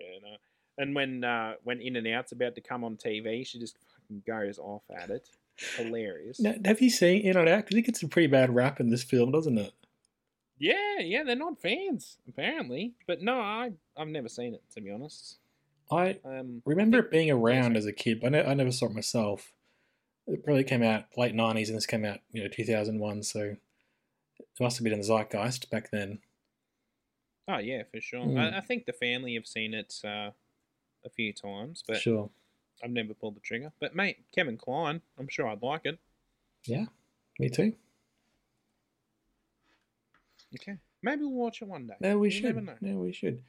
Yeah, 0.00 0.18
no. 0.22 0.36
And 0.78 0.94
when 0.94 1.24
uh, 1.24 1.54
when 1.62 1.80
In 1.80 1.96
and 1.96 2.06
Out's 2.08 2.32
about 2.32 2.54
to 2.54 2.60
come 2.60 2.84
on 2.84 2.96
TV, 2.96 3.46
she 3.46 3.58
just 3.58 3.76
fucking 3.78 4.22
goes 4.26 4.58
off 4.58 4.82
at 4.96 5.10
it. 5.10 5.28
Hilarious. 5.76 6.40
Now, 6.40 6.54
have 6.64 6.80
you 6.80 6.90
seen 6.90 7.22
In 7.22 7.36
and 7.36 7.48
Out? 7.48 7.64
Because 7.64 7.76
it 7.76 7.82
gets 7.82 8.02
a 8.02 8.08
pretty 8.08 8.28
bad 8.28 8.54
rap 8.54 8.80
in 8.80 8.90
this 8.90 9.02
film, 9.02 9.30
doesn't 9.32 9.58
it? 9.58 9.72
Yeah, 10.58 10.98
yeah, 10.98 11.22
they're 11.24 11.36
not 11.36 11.60
fans 11.60 12.18
apparently, 12.28 12.94
but 13.06 13.22
no, 13.22 13.40
I 13.40 13.72
I've 13.96 14.08
never 14.08 14.28
seen 14.28 14.54
it 14.54 14.62
to 14.74 14.80
be 14.80 14.90
honest. 14.90 15.38
I 15.90 16.20
Um, 16.24 16.62
remember 16.66 16.98
I 16.98 17.00
it 17.00 17.10
being 17.10 17.30
around 17.30 17.76
as 17.76 17.86
a 17.86 17.92
kid, 17.92 18.20
but 18.20 18.28
I, 18.28 18.30
ne- 18.30 18.46
I 18.50 18.54
never 18.54 18.70
saw 18.72 18.86
it 18.86 18.92
myself. 18.92 19.52
It 20.26 20.44
probably 20.44 20.64
came 20.64 20.82
out 20.82 21.06
late 21.16 21.34
'90s, 21.34 21.68
and 21.68 21.76
this 21.76 21.86
came 21.86 22.04
out, 22.04 22.20
you 22.32 22.42
know, 22.42 22.48
2001. 22.48 23.22
So 23.22 23.40
it 24.38 24.60
must 24.60 24.76
have 24.78 24.84
been 24.84 24.92
in 24.92 25.00
the 25.00 25.04
zeitgeist 25.04 25.70
back 25.70 25.90
then. 25.90 26.20
Oh 27.48 27.58
yeah, 27.58 27.82
for 27.90 28.00
sure. 28.00 28.24
Hmm. 28.26 28.38
I, 28.38 28.58
I 28.58 28.60
think 28.60 28.86
the 28.86 28.92
family 28.92 29.34
have 29.34 29.46
seen 29.46 29.74
it 29.74 30.00
uh, 30.04 30.30
a 31.04 31.10
few 31.10 31.32
times, 31.32 31.82
but 31.86 31.96
sure. 31.96 32.30
I've 32.82 32.90
never 32.90 33.14
pulled 33.14 33.36
the 33.36 33.40
trigger. 33.40 33.72
But 33.80 33.94
mate, 33.94 34.18
Kevin 34.34 34.56
Kline, 34.56 35.00
I'm 35.18 35.28
sure 35.28 35.46
I'd 35.48 35.62
like 35.62 35.82
it. 35.84 35.98
Yeah, 36.64 36.86
me 37.38 37.48
too. 37.48 37.74
Okay, 40.54 40.78
maybe 41.02 41.22
we'll 41.22 41.32
watch 41.32 41.62
it 41.62 41.68
one 41.68 41.86
day. 41.86 41.94
No, 42.00 42.18
we 42.18 42.28
You 42.28 42.40
should. 42.40 42.68
No, 42.80 42.98
we 42.98 43.12
should. 43.12 43.42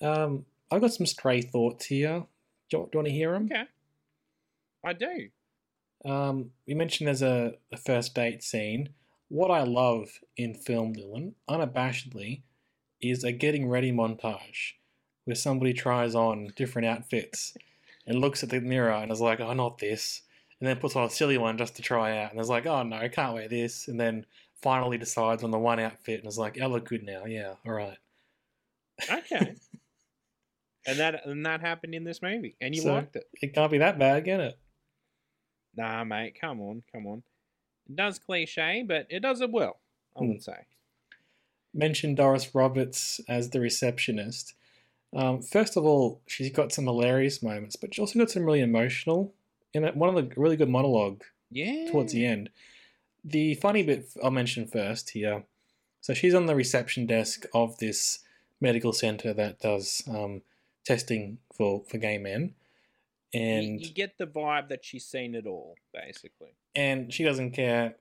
Um, 0.00 0.44
I've 0.70 0.80
got 0.80 0.92
some 0.92 1.06
stray 1.06 1.40
thoughts 1.40 1.86
here. 1.86 2.24
Do 2.70 2.78
you, 2.78 2.84
do 2.84 2.90
you 2.92 2.98
want 2.98 3.06
to 3.08 3.12
hear 3.12 3.32
them? 3.32 3.48
Okay, 3.50 3.64
I 4.84 4.92
do. 4.92 5.28
Um, 6.04 6.50
we 6.66 6.74
mentioned 6.74 7.08
there's 7.08 7.22
a, 7.22 7.54
a 7.72 7.76
first 7.76 8.14
date 8.14 8.42
scene. 8.42 8.90
What 9.28 9.50
I 9.50 9.62
love 9.62 10.20
in 10.36 10.54
film, 10.54 10.94
Dylan, 10.94 11.32
unabashedly, 11.48 12.42
is 13.00 13.24
a 13.24 13.32
getting 13.32 13.68
ready 13.68 13.90
montage 13.90 14.74
where 15.24 15.34
somebody 15.34 15.72
tries 15.72 16.14
on 16.14 16.52
different 16.56 16.86
outfits 16.86 17.56
and 18.06 18.18
looks 18.20 18.42
at 18.42 18.50
the 18.50 18.60
mirror 18.60 18.90
and 18.92 19.10
is 19.12 19.20
like, 19.20 19.40
oh, 19.40 19.52
not 19.52 19.78
this. 19.78 20.22
And 20.60 20.68
then 20.68 20.76
puts 20.76 20.94
on 20.96 21.04
a 21.04 21.10
silly 21.10 21.36
one 21.38 21.58
just 21.58 21.76
to 21.76 21.82
try 21.82 22.18
out. 22.22 22.30
And 22.30 22.40
is 22.40 22.48
like, 22.48 22.66
oh, 22.66 22.82
no, 22.82 22.96
I 22.96 23.08
can't 23.08 23.34
wear 23.34 23.48
this. 23.48 23.88
And 23.88 23.98
then 24.00 24.24
finally 24.62 24.96
decides 24.98 25.42
on 25.42 25.50
the 25.50 25.58
one 25.58 25.80
outfit 25.80 26.20
and 26.20 26.28
is 26.28 26.38
like, 26.38 26.60
I 26.60 26.66
look 26.66 26.86
good 26.88 27.02
now. 27.04 27.24
Yeah, 27.26 27.54
all 27.66 27.72
right. 27.72 27.98
Okay. 29.10 29.56
and 30.86 30.98
that 30.98 31.26
and 31.26 31.44
that 31.46 31.60
happened 31.60 31.94
in 31.94 32.04
this 32.04 32.22
movie, 32.22 32.56
and 32.60 32.74
you 32.74 32.82
So- 32.82 32.94
liked 32.94 33.16
it. 33.16 33.24
It 33.42 33.54
can't 33.54 33.70
be 33.72 33.78
that 33.78 33.98
bad, 33.98 34.24
can 34.24 34.40
it? 34.40 34.58
Nah, 35.76 36.04
mate, 36.04 36.38
come 36.40 36.60
on, 36.60 36.82
come 36.92 37.06
on. 37.06 37.22
It 37.90 37.96
does 37.96 38.18
cliche, 38.20 38.84
but 38.86 39.06
it 39.10 39.20
does 39.20 39.40
it 39.40 39.50
well. 39.50 39.80
I 40.16 40.20
Hmm. 40.20 40.28
would 40.28 40.42
say. 40.42 40.66
mentioned 41.76 42.16
Doris 42.16 42.54
Roberts 42.54 43.20
as 43.28 43.50
the 43.50 43.58
receptionist. 43.58 44.54
Um, 45.14 45.42
first 45.42 45.76
of 45.76 45.84
all, 45.84 46.20
she's 46.26 46.50
got 46.50 46.72
some 46.72 46.86
hilarious 46.86 47.42
moments, 47.42 47.76
but 47.76 47.94
she 47.94 48.00
also 48.00 48.18
got 48.18 48.30
some 48.30 48.44
really 48.44 48.60
emotional. 48.60 49.32
In 49.72 49.84
it, 49.84 49.96
one 49.96 50.08
of 50.08 50.14
the 50.16 50.34
really 50.40 50.56
good 50.56 50.68
monologue 50.68 51.22
Yeah. 51.50 51.90
towards 51.90 52.12
the 52.12 52.24
end. 52.26 52.50
The 53.24 53.54
funny 53.54 53.82
bit 53.82 54.08
I'll 54.22 54.30
mention 54.30 54.66
first 54.66 55.10
here. 55.10 55.44
So 56.00 56.14
she's 56.14 56.34
on 56.34 56.46
the 56.46 56.54
reception 56.54 57.06
desk 57.06 57.46
of 57.54 57.78
this 57.78 58.20
medical 58.60 58.92
center 58.92 59.32
that 59.34 59.60
does 59.60 60.02
um, 60.08 60.42
testing 60.84 61.38
for 61.54 61.82
for 61.88 61.98
gay 61.98 62.18
men, 62.18 62.54
You- 63.32 63.40
and 63.40 63.80
you, 63.80 63.92
get 63.92 64.18
the 64.18 64.26
vibe 64.26 64.68
that 64.68 64.84
she's 64.84 65.06
seen 65.06 65.34
it 65.34 65.46
all, 65.46 65.76
basically. 65.92 66.54
and 66.74 67.12
she 67.12 67.24
doesn't 67.24 67.52
care. 67.52 67.96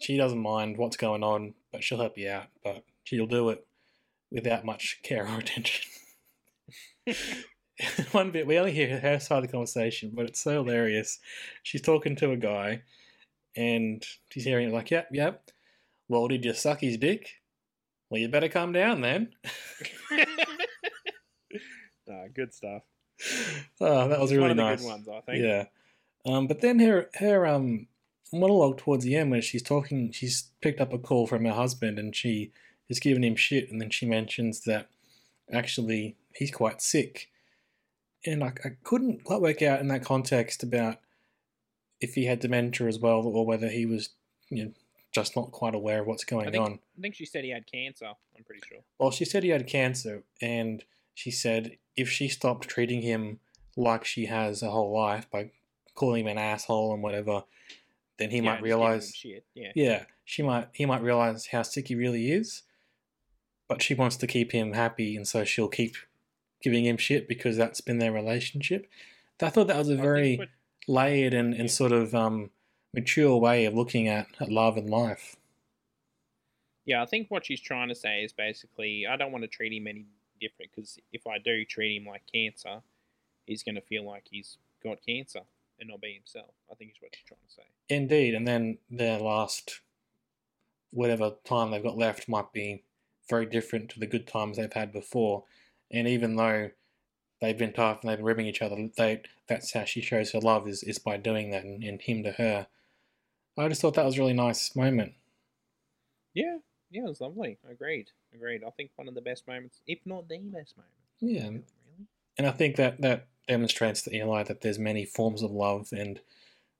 She 0.00 0.16
doesn't 0.16 0.38
mind 0.38 0.76
what's 0.78 0.96
going 0.96 1.22
on, 1.22 1.54
but 1.72 1.82
she'll 1.84 1.98
help 2.00 2.16
you 2.18 2.28
out. 2.30 2.46
But 2.64 2.84
she'll 3.04 3.26
do 3.26 3.50
it 3.50 3.66
without 4.30 4.64
much 4.64 5.00
care 5.02 5.26
or 5.26 5.38
attention. 5.38 5.88
One 8.12 8.30
bit, 8.30 8.46
we 8.46 8.58
only 8.58 8.72
hear 8.72 8.98
her 8.98 9.20
side 9.20 9.38
of 9.38 9.42
the 9.42 9.52
conversation, 9.52 10.12
but 10.14 10.26
it's 10.26 10.40
so 10.40 10.64
hilarious. 10.64 11.20
She's 11.62 11.82
talking 11.82 12.16
to 12.16 12.32
a 12.32 12.36
guy, 12.36 12.82
and 13.56 14.04
she's 14.30 14.44
hearing 14.44 14.68
it 14.68 14.74
like, 14.74 14.90
"Yep, 14.90 15.08
yep." 15.12 15.50
Well, 16.08 16.26
did 16.28 16.44
you 16.44 16.54
suck 16.54 16.80
his 16.80 16.96
dick? 16.96 17.28
Well, 18.10 18.20
you 18.20 18.28
better 18.28 18.48
calm 18.48 18.72
down 18.72 19.02
then. 19.02 19.34
Nah, 22.08 22.24
good 22.34 22.54
stuff. 22.54 22.82
oh, 23.80 24.08
that 24.08 24.18
was 24.18 24.30
really 24.32 24.42
one 24.42 24.50
of 24.52 24.56
the 24.56 24.62
nice. 24.62 24.80
good 24.80 24.88
ones, 24.88 25.08
I 25.08 25.20
think. 25.20 25.44
Yeah. 25.44 25.64
Um, 26.24 26.46
but 26.46 26.60
then 26.60 26.78
her 26.80 27.10
her 27.14 27.46
um 27.46 27.86
monologue 28.32 28.78
towards 28.78 29.04
the 29.04 29.14
end, 29.14 29.30
where 29.30 29.42
she's 29.42 29.62
talking, 29.62 30.10
she's 30.12 30.50
picked 30.60 30.80
up 30.80 30.92
a 30.92 30.98
call 30.98 31.26
from 31.26 31.44
her 31.44 31.52
husband, 31.52 31.98
and 31.98 32.16
she 32.16 32.52
is 32.88 32.98
giving 32.98 33.24
him 33.24 33.36
shit, 33.36 33.70
and 33.70 33.80
then 33.80 33.90
she 33.90 34.06
mentions 34.06 34.62
that 34.62 34.88
actually 35.52 36.16
he's 36.34 36.50
quite 36.50 36.80
sick, 36.82 37.28
and 38.26 38.42
I, 38.44 38.52
I 38.64 38.70
couldn't 38.84 39.24
quite 39.24 39.40
work 39.40 39.62
out 39.62 39.80
in 39.80 39.88
that 39.88 40.04
context 40.04 40.62
about 40.62 40.96
if 42.00 42.14
he 42.14 42.26
had 42.26 42.40
dementia 42.40 42.86
as 42.86 42.98
well, 42.98 43.20
or 43.26 43.44
whether 43.46 43.68
he 43.68 43.86
was 43.86 44.10
you 44.50 44.64
know 44.64 44.72
just 45.12 45.34
not 45.36 45.50
quite 45.52 45.74
aware 45.74 46.00
of 46.02 46.06
what's 46.06 46.24
I 46.28 46.30
going 46.30 46.52
think, 46.52 46.64
on. 46.64 46.78
I 46.96 47.00
think 47.00 47.14
she 47.14 47.24
said 47.26 47.44
he 47.44 47.50
had 47.50 47.66
cancer. 47.66 48.06
I'm 48.36 48.44
pretty 48.44 48.62
sure. 48.68 48.78
Well, 48.98 49.10
she 49.10 49.24
said 49.24 49.42
he 49.42 49.48
had 49.50 49.66
cancer, 49.66 50.22
and 50.40 50.84
she 51.14 51.30
said 51.30 51.78
if 51.96 52.08
she 52.10 52.28
stopped 52.28 52.68
treating 52.68 53.02
him 53.02 53.40
like 53.76 54.04
she 54.04 54.26
has 54.26 54.60
her 54.60 54.68
whole 54.68 54.92
life 54.94 55.28
by 55.30 55.50
calling 55.94 56.22
him 56.22 56.28
an 56.28 56.38
asshole 56.38 56.92
and 56.94 57.02
whatever, 57.02 57.42
then 58.18 58.30
he 58.30 58.36
Yeah, 58.36 58.42
might 58.42 58.58
and 58.58 58.66
just 58.66 58.66
giving 58.66 58.80
him 58.80 58.86
realize. 58.88 59.14
shit. 59.14 59.44
Yeah. 59.54 59.72
Yeah, 59.74 60.04
she 60.24 60.42
might. 60.42 60.68
He 60.72 60.84
might 60.86 61.02
realize 61.02 61.46
how 61.46 61.62
sick 61.62 61.88
he 61.88 61.94
really 61.96 62.30
is, 62.30 62.62
but 63.68 63.82
she 63.82 63.94
wants 63.94 64.16
to 64.18 64.26
keep 64.26 64.52
him 64.52 64.74
happy, 64.74 65.16
and 65.16 65.26
so 65.26 65.44
she'll 65.44 65.68
keep 65.68 65.96
giving 66.62 66.84
him 66.84 66.96
shit 66.96 67.28
because 67.28 67.56
that's 67.56 67.80
been 67.80 67.98
their 67.98 68.12
relationship. 68.12 68.86
I 69.40 69.50
thought 69.50 69.68
that 69.68 69.76
was 69.78 69.88
a 69.88 69.96
very 69.96 70.40
layered 70.88 71.34
and, 71.34 71.54
and 71.54 71.70
sort 71.70 71.92
of 71.92 72.14
um, 72.14 72.50
mature 72.92 73.36
way 73.36 73.64
of 73.66 73.74
looking 73.74 74.08
at, 74.08 74.26
at 74.40 74.50
love 74.50 74.76
and 74.76 74.90
life. 74.90 75.36
Yeah, 76.84 77.02
I 77.02 77.06
think 77.06 77.30
what 77.30 77.44
she's 77.46 77.60
trying 77.60 77.88
to 77.88 77.94
say 77.94 78.22
is 78.22 78.32
basically, 78.32 79.06
I 79.06 79.16
don't 79.16 79.30
want 79.30 79.42
to 79.42 79.48
treat 79.48 79.72
him 79.72 79.86
any 79.86 80.06
different 80.40 80.72
because 80.74 80.98
if 81.12 81.26
I 81.26 81.38
do 81.38 81.64
treat 81.64 81.96
him 81.96 82.06
like 82.06 82.22
cancer, 82.32 82.80
he's 83.46 83.62
going 83.62 83.74
to 83.74 83.80
feel 83.82 84.06
like 84.06 84.24
he's 84.30 84.56
got 84.82 84.98
cancer 85.06 85.40
and 85.78 85.90
not 85.90 86.00
be 86.00 86.14
himself. 86.14 86.50
I 86.70 86.74
think 86.74 86.92
is 86.92 86.96
what 87.00 87.14
she's 87.14 87.24
trying 87.26 87.40
to 87.46 87.54
say. 87.54 87.62
Indeed, 87.94 88.34
and 88.34 88.48
then 88.48 88.78
their 88.90 89.18
last 89.18 89.80
whatever 90.90 91.32
time 91.44 91.70
they've 91.70 91.82
got 91.82 91.98
left 91.98 92.28
might 92.28 92.52
be 92.52 92.84
very 93.28 93.46
different 93.46 93.90
to 93.90 94.00
the 94.00 94.06
good 94.06 94.26
times 94.26 94.56
they've 94.56 94.72
had 94.72 94.92
before. 94.92 95.44
And 95.90 96.06
even 96.06 96.36
though 96.36 96.70
they've 97.40 97.58
been 97.58 97.72
tough 97.72 98.00
and 98.02 98.10
they've 98.10 98.18
been 98.18 98.26
ribbing 98.26 98.46
each 98.46 98.62
other, 98.62 98.88
they 98.96 99.22
that's 99.48 99.72
how 99.72 99.84
she 99.84 100.00
shows 100.00 100.32
her 100.32 100.40
love 100.40 100.68
is, 100.68 100.82
is 100.82 100.98
by 100.98 101.16
doing 101.16 101.50
that 101.50 101.64
and, 101.64 101.82
and 101.82 102.00
him 102.02 102.22
to 102.24 102.32
her. 102.32 102.66
I 103.56 103.68
just 103.68 103.80
thought 103.80 103.94
that 103.94 104.04
was 104.04 104.16
a 104.16 104.20
really 104.20 104.34
nice 104.34 104.76
moment. 104.76 105.14
Yeah, 106.34 106.58
yeah, 106.90 107.04
it 107.04 107.08
was 107.08 107.20
lovely. 107.20 107.58
Agreed, 107.68 108.08
agreed. 108.32 108.62
I 108.64 108.70
think 108.70 108.90
one 108.96 109.08
of 109.08 109.14
the 109.14 109.20
best 109.20 109.48
moments, 109.48 109.80
if 109.86 109.98
not 110.04 110.28
the 110.28 110.38
best 110.38 110.76
moment. 110.76 110.92
Yeah. 111.20 111.48
Really? 111.48 111.64
And 112.36 112.46
I 112.46 112.52
think 112.52 112.76
that 112.76 113.00
that 113.00 113.26
demonstrates 113.48 114.02
to 114.02 114.14
Eli 114.14 114.44
that 114.44 114.60
there's 114.60 114.78
many 114.78 115.04
forms 115.04 115.42
of 115.42 115.50
love 115.50 115.88
and 115.92 116.20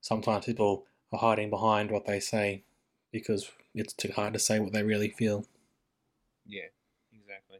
sometimes 0.00 0.46
people 0.46 0.84
are 1.12 1.18
hiding 1.18 1.50
behind 1.50 1.90
what 1.90 2.06
they 2.06 2.20
say 2.20 2.62
because 3.10 3.50
it's 3.74 3.92
too 3.92 4.12
hard 4.14 4.34
to 4.34 4.38
say 4.38 4.60
what 4.60 4.72
they 4.72 4.82
really 4.82 5.08
feel. 5.08 5.46
Yeah, 6.46 6.68
exactly. 7.12 7.58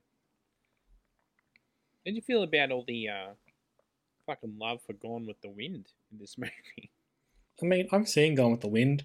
How 2.09 2.11
did 2.11 2.16
you 2.16 2.23
feel 2.23 2.42
about 2.42 2.71
all 2.71 2.85
the 2.88 3.11
uh, 3.11 3.27
fucking 4.25 4.57
love 4.59 4.81
for 4.87 4.94
Gone 4.94 5.27
with 5.27 5.42
the 5.42 5.51
Wind 5.51 5.88
in 6.11 6.18
this 6.18 6.38
movie? 6.38 6.90
I 7.62 7.66
mean, 7.66 7.87
I've 7.92 8.09
seen 8.09 8.35
Gone 8.35 8.51
with 8.53 8.62
the 8.62 8.68
Wind. 8.68 9.05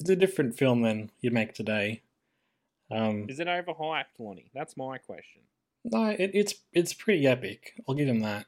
It's 0.00 0.08
a 0.08 0.16
different 0.16 0.56
film 0.56 0.80
than 0.80 1.10
you 1.20 1.30
make 1.30 1.52
today. 1.52 2.00
Um, 2.90 3.26
Is 3.28 3.40
it 3.40 3.46
overhyped, 3.46 4.04
Lonnie? 4.18 4.50
That's 4.54 4.74
my 4.78 4.96
question. 4.96 5.42
no, 5.84 6.16
it, 6.18 6.30
it's 6.32 6.54
it's 6.72 6.94
pretty 6.94 7.26
epic. 7.26 7.74
I'll 7.86 7.94
give 7.94 8.08
him 8.08 8.20
that. 8.20 8.46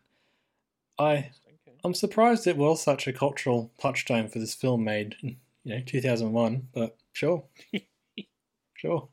I 0.99 1.33
Okay. 1.69 1.77
I'm 1.85 1.93
surprised 1.93 2.47
it 2.47 2.57
was 2.57 2.83
such 2.83 3.07
a 3.07 3.13
cultural 3.13 3.73
touchstone 3.79 4.29
for 4.29 4.39
this 4.39 4.55
film 4.55 4.85
made 4.85 5.17
in 5.23 5.37
you 5.65 5.75
know 5.75 5.83
2001, 5.85 6.69
but 6.73 6.97
sure, 7.13 7.45
sure. 8.75 9.09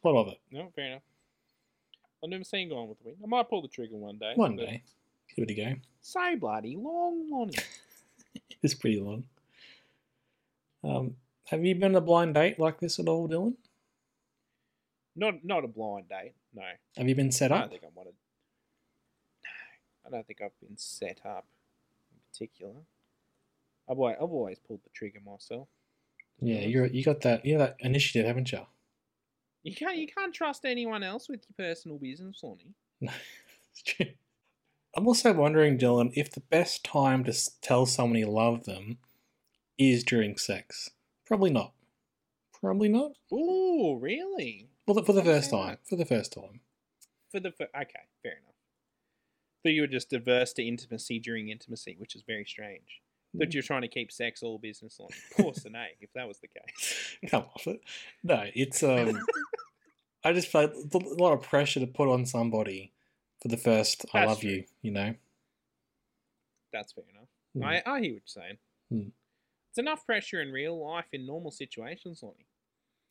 What 0.00 0.16
of 0.16 0.28
it? 0.32 0.40
No, 0.50 0.72
fair 0.74 0.86
enough. 0.86 1.02
I've 2.22 2.30
never 2.30 2.44
seen 2.44 2.68
Gone 2.68 2.88
with 2.88 2.98
the 2.98 3.04
Wind. 3.06 3.18
I 3.22 3.26
might 3.26 3.48
pull 3.48 3.62
the 3.62 3.68
trigger 3.68 3.96
one 3.96 4.18
day. 4.18 4.32
One 4.34 4.56
day, 4.56 4.82
give 5.34 5.44
it 5.44 5.50
a 5.50 5.54
go. 5.54 5.74
So 6.00 6.36
bloody 6.36 6.76
long, 6.76 7.30
Lonnie. 7.30 7.54
It's 8.60 8.74
pretty 8.74 8.98
long. 8.98 9.22
Um, 10.82 11.14
have 11.44 11.64
you 11.64 11.74
been 11.76 11.92
on 11.92 11.94
a 11.94 12.00
blind 12.00 12.34
date 12.34 12.58
like 12.58 12.80
this 12.80 12.98
at 12.98 13.06
all, 13.06 13.28
Dylan? 13.28 13.54
Not 15.14 15.44
not 15.44 15.64
a 15.64 15.68
blind 15.68 16.08
date. 16.08 16.32
No. 16.52 16.62
Have 16.96 17.08
you 17.08 17.14
been 17.14 17.30
set 17.30 17.52
up? 17.52 17.58
I 17.58 17.60
don't 17.60 17.70
think 17.70 17.84
I 17.84 17.88
wanted. 17.94 18.14
No, 19.44 19.50
I 20.06 20.10
don't 20.10 20.26
think 20.26 20.40
I've 20.42 20.58
been 20.60 20.76
set 20.76 21.20
up 21.24 21.46
in 22.10 22.18
particular. 22.32 22.72
I've 23.88 23.98
always, 23.98 24.16
I've 24.16 24.30
always 24.30 24.58
pulled 24.58 24.80
the 24.82 24.90
trigger 24.90 25.20
myself. 25.24 25.68
Yeah, 26.40 26.60
you're 26.60 26.86
you 26.86 27.04
got 27.04 27.20
that 27.22 27.44
you 27.44 27.54
know 27.54 27.60
that 27.60 27.76
initiative, 27.80 28.26
haven't 28.26 28.50
you? 28.50 28.66
You 29.68 29.74
can't 29.76 29.96
you 29.96 30.06
can't 30.06 30.34
trust 30.34 30.64
anyone 30.64 31.02
else 31.02 31.28
with 31.28 31.44
your 31.48 31.66
personal 31.68 31.98
business, 31.98 32.40
Lonnie. 32.42 32.74
It's 33.70 33.82
true. 33.82 34.06
I'm 34.96 35.06
also 35.06 35.32
wondering, 35.32 35.78
Dylan, 35.78 36.10
if 36.14 36.32
the 36.32 36.40
best 36.40 36.82
time 36.84 37.22
to 37.24 37.32
tell 37.60 37.86
someone 37.86 38.18
you 38.18 38.26
love 38.26 38.64
them 38.64 38.98
is 39.78 40.02
during 40.02 40.36
sex. 40.36 40.90
Probably 41.24 41.50
not. 41.50 41.72
Probably 42.60 42.88
not. 42.88 43.12
Ooh, 43.32 43.96
really? 44.00 44.68
Well, 44.86 45.00
for 45.04 45.12
the 45.12 45.22
first 45.22 45.50
time. 45.50 45.68
that. 45.68 45.86
For 45.88 45.94
the 45.94 46.04
first 46.04 46.32
time. 46.32 46.60
For 47.30 47.38
the 47.38 47.52
fir- 47.52 47.68
okay, 47.76 48.00
fair 48.22 48.32
enough. 48.32 48.56
But 49.62 49.74
you 49.74 49.82
were 49.82 49.86
just 49.86 50.12
averse 50.12 50.52
to 50.54 50.66
intimacy 50.66 51.20
during 51.20 51.50
intimacy, 51.50 51.94
which 51.98 52.16
is 52.16 52.22
very 52.26 52.44
strange. 52.44 53.02
That 53.34 53.52
you're 53.52 53.62
trying 53.62 53.82
to 53.82 53.88
keep 53.88 54.10
sex 54.10 54.42
all 54.42 54.58
business 54.58 54.98
line. 54.98 55.10
Poor 55.36 55.52
Sine, 55.52 55.90
if 56.00 56.10
that 56.14 56.26
was 56.26 56.38
the 56.38 56.48
case. 56.48 57.16
Come 57.30 57.44
off 57.54 57.66
it. 57.66 57.80
No, 58.24 58.44
it's 58.54 58.82
um. 58.82 59.20
I 60.28 60.32
just 60.34 60.48
felt 60.48 60.72
a 60.74 60.98
lot 61.22 61.32
of 61.32 61.42
pressure 61.42 61.80
to 61.80 61.86
put 61.86 62.08
on 62.08 62.26
somebody 62.26 62.92
for 63.40 63.48
the 63.48 63.56
first 63.56 64.04
"I 64.12 64.20
That's 64.20 64.28
love 64.28 64.40
true. 64.40 64.50
you." 64.50 64.64
You 64.82 64.90
know. 64.90 65.14
That's 66.72 66.92
fair 66.92 67.04
enough. 67.10 67.28
Hmm. 67.54 67.64
I, 67.64 67.82
I 67.90 68.00
hear 68.00 68.12
what 68.12 68.22
you're 68.22 68.22
saying. 68.26 68.58
Hmm. 68.90 69.08
It's 69.70 69.78
enough 69.78 70.04
pressure 70.04 70.42
in 70.42 70.52
real 70.52 70.78
life 70.86 71.06
in 71.12 71.26
normal 71.26 71.50
situations, 71.50 72.22
Lonnie. 72.22 72.46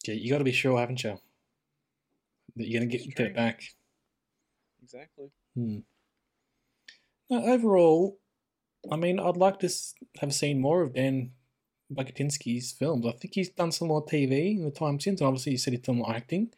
Yeah, 0.05 0.13
you 0.13 0.29
got 0.31 0.37
to 0.37 0.43
be 0.43 0.51
sure, 0.51 0.79
haven't 0.79 1.03
you? 1.03 1.19
That 2.55 2.67
you're 2.67 2.81
gonna 2.81 2.91
get 2.91 3.19
it 3.19 3.35
back. 3.35 3.63
Exactly. 4.83 5.31
Hmm. 5.55 5.79
No, 7.29 7.43
overall, 7.43 8.19
I 8.91 8.95
mean, 8.95 9.19
I'd 9.19 9.37
like 9.37 9.59
to 9.59 9.69
have 10.21 10.33
seen 10.33 10.61
more 10.61 10.81
of 10.81 10.93
Dan 10.93 11.31
Bucatinsky's 11.93 12.71
films. 12.71 13.05
I 13.05 13.11
think 13.11 13.33
he's 13.33 13.49
done 13.49 13.71
some 13.71 13.89
more 13.89 14.05
TV 14.05 14.55
in 14.57 14.65
the 14.65 14.71
time 14.71 14.99
since. 14.99 15.19
and 15.19 15.27
Obviously, 15.27 15.53
he 15.53 15.57
said 15.57 15.73
he's 15.73 15.81
done 15.81 15.97
more 15.97 16.13
acting. 16.15 16.53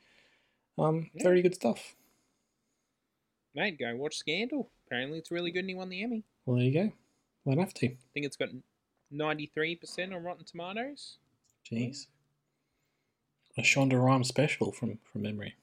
Um, 0.80 1.10
Yeah. 1.14 1.24
very 1.24 1.42
good 1.42 1.56
stuff. 1.56 1.96
Mate, 3.54 3.78
go 3.80 3.96
watch 3.96 4.16
Scandal. 4.18 4.72
Apparently 4.86 5.18
it's 5.18 5.32
really 5.32 5.52
good 5.52 5.60
and 5.60 5.70
he 5.70 5.76
won 5.76 5.90
the 5.90 6.04
Emmy. 6.04 6.24
Well, 6.46 6.58
there 6.58 6.66
you 6.66 6.74
go. 6.74 7.52
I'd 7.52 7.58
have 7.58 7.74
to. 7.76 7.88
I 7.88 7.98
think 8.14 8.26
it's 8.26 8.38
got 8.38 8.50
93% 9.12 10.16
on 10.16 10.24
Rotten 10.24 10.46
Tomatoes. 10.46 11.18
Jeez. 11.70 12.08
A 13.58 13.62
Shonda 13.62 14.02
Rhimes 14.04 14.28
special 14.28 14.72
from 14.72 15.00
from 15.12 15.24
memory. 15.24 15.56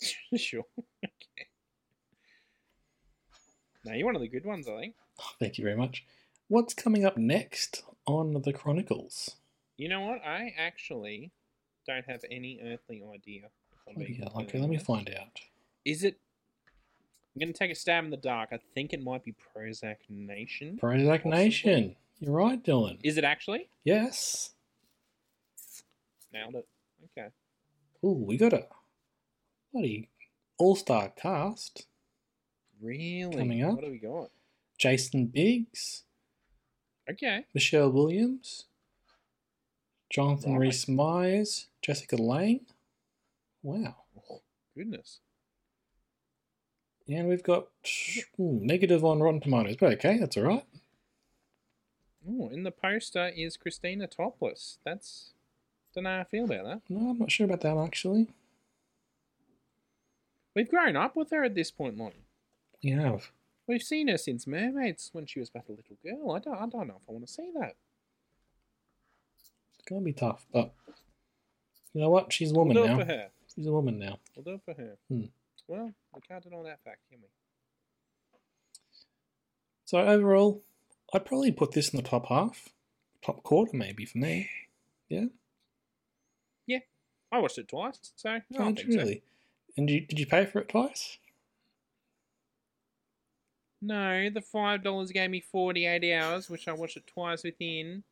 sure. 0.36 0.64
okay. 1.04 1.48
No, 3.84 3.92
you're 3.92 4.06
one 4.06 4.14
of 4.16 4.22
the 4.22 4.28
good 4.28 4.44
ones, 4.44 4.68
I 4.68 4.78
think. 4.80 4.94
Oh, 5.20 5.30
thank 5.40 5.58
you 5.58 5.64
very 5.64 5.76
much. 5.76 6.04
What's 6.48 6.74
coming 6.74 7.04
up 7.04 7.16
next 7.16 7.82
on 8.06 8.40
the 8.42 8.52
Chronicles? 8.52 9.36
You 9.76 9.88
know 9.88 10.00
what? 10.02 10.20
I 10.24 10.54
actually 10.56 11.32
don't 11.86 12.04
have 12.06 12.20
any 12.30 12.60
earthly 12.62 13.02
idea. 13.12 13.50
If 13.86 13.96
I'm 13.96 14.02
being 14.02 14.20
yeah, 14.20 14.28
okay, 14.42 14.58
let 14.58 14.68
me 14.70 14.78
find 14.78 15.08
out. 15.10 15.40
Is 15.84 16.04
it? 16.04 16.18
I'm 17.34 17.40
going 17.40 17.52
to 17.52 17.58
take 17.58 17.70
a 17.70 17.74
stab 17.74 18.04
in 18.04 18.10
the 18.10 18.16
dark. 18.16 18.50
I 18.52 18.60
think 18.74 18.92
it 18.92 19.02
might 19.02 19.24
be 19.24 19.34
Prozac 19.56 19.96
Nation. 20.08 20.78
Prozac 20.80 21.22
Possibly. 21.24 21.30
Nation. 21.30 21.96
You're 22.20 22.32
right, 22.32 22.62
Dylan. 22.62 22.98
Is 23.02 23.18
it 23.18 23.24
actually? 23.24 23.68
Yes. 23.82 24.50
Nailed 26.32 26.54
it. 26.54 26.68
Okay. 27.18 27.28
Ooh, 28.04 28.24
we 28.24 28.36
got 28.36 28.52
a 28.52 28.66
bloody 29.72 30.08
all-star 30.58 31.08
cast. 31.20 31.86
Really? 32.80 33.36
Coming 33.36 33.62
up. 33.64 33.74
What 33.74 33.84
do 33.84 33.90
we 33.90 33.98
got? 33.98 34.30
Jason 34.78 35.26
Biggs, 35.26 36.02
Okay. 37.10 37.44
Michelle 37.54 37.90
Williams, 37.90 38.64
Jonathan 40.10 40.52
Right. 40.54 40.60
Rhys 40.66 40.88
Myers, 40.88 41.66
Jessica 41.82 42.16
Lange. 42.16 42.60
Wow. 43.64 43.96
Oh, 44.30 44.42
goodness. 44.76 45.20
And 47.08 47.28
we've 47.28 47.42
got 47.42 47.66
ooh, 48.38 48.60
negative 48.62 49.04
on 49.04 49.20
Rotten 49.20 49.40
Tomatoes, 49.40 49.76
but 49.80 49.94
okay, 49.94 50.18
that's 50.18 50.36
all 50.36 50.44
right. 50.44 50.64
Oh, 52.28 52.48
in 52.48 52.62
the 52.62 52.70
poster 52.70 53.30
is 53.34 53.56
Christina 53.56 54.06
topless. 54.06 54.78
That's. 54.84 55.32
Don't 55.94 56.04
know 56.04 56.10
how 56.10 56.20
I 56.20 56.24
feel 56.24 56.44
about 56.44 56.64
that. 56.64 56.80
No, 56.88 57.10
I'm 57.10 57.18
not 57.18 57.30
sure 57.30 57.46
about 57.46 57.60
that 57.62 57.76
actually. 57.76 58.28
We've 60.54 60.68
grown 60.68 60.96
up 60.96 61.16
with 61.16 61.30
her 61.30 61.44
at 61.44 61.54
this 61.54 61.70
point, 61.70 61.96
Lonnie. 61.96 62.26
We 62.82 62.90
have. 62.90 63.30
We've 63.66 63.82
seen 63.82 64.08
her 64.08 64.18
since 64.18 64.46
Mermaids 64.46 65.10
when 65.12 65.26
she 65.26 65.40
was 65.40 65.50
but 65.50 65.64
a 65.68 65.72
little 65.72 65.96
girl. 66.04 66.32
I 66.32 66.38
don't, 66.38 66.56
I 66.56 66.66
don't 66.66 66.88
know 66.88 67.00
if 67.02 67.08
I 67.08 67.12
want 67.12 67.26
to 67.26 67.32
see 67.32 67.50
that. 67.58 67.76
It's 69.78 69.88
gonna 69.88 70.02
be 70.02 70.12
tough, 70.12 70.46
but 70.52 70.72
you 71.92 72.00
know 72.00 72.10
what? 72.10 72.32
She's 72.32 72.50
a 72.50 72.54
woman 72.54 72.76
we'll 72.76 72.86
now. 72.86 73.28
It 73.56 73.60
for 73.60 73.62
her. 73.62 73.62
She's 73.62 73.66
a 73.66 73.72
woman 73.72 73.98
now. 73.98 74.18
We'll 74.36 74.44
do 74.44 74.54
it 74.54 74.60
for 74.64 74.74
her. 74.74 74.96
Hmm. 75.08 75.24
Well, 75.66 75.90
we 76.14 76.20
can't 76.28 76.42
deny 76.42 76.62
that 76.64 76.82
fact, 76.84 77.00
can 77.10 77.20
we? 77.20 77.28
So 79.86 79.98
overall, 79.98 80.62
I'd 81.12 81.24
probably 81.24 81.52
put 81.52 81.72
this 81.72 81.90
in 81.90 81.96
the 81.98 82.02
top 82.08 82.26
half, 82.28 82.68
top 83.22 83.42
quarter 83.42 83.76
maybe 83.76 84.04
for 84.04 84.18
me. 84.18 84.50
Yeah, 85.08 85.26
Yeah, 86.66 86.78
I 87.30 87.38
watched 87.38 87.58
it 87.58 87.68
twice, 87.68 87.98
so 88.16 88.30
I 88.30 88.42
oh, 88.58 88.64
think 88.74 88.80
so. 88.92 88.98
really. 88.98 89.22
And 89.76 89.88
you, 89.90 90.00
did 90.00 90.18
you 90.18 90.26
pay 90.26 90.46
for 90.46 90.60
it 90.60 90.68
twice? 90.68 91.18
No, 93.82 94.30
the 94.30 94.40
five 94.40 94.82
dollars 94.82 95.10
gave 95.12 95.30
me 95.30 95.40
forty-eight 95.40 96.14
hours, 96.14 96.48
which 96.48 96.66
I 96.68 96.72
watched 96.72 96.96
it 96.96 97.06
twice 97.06 97.44
within. 97.44 98.02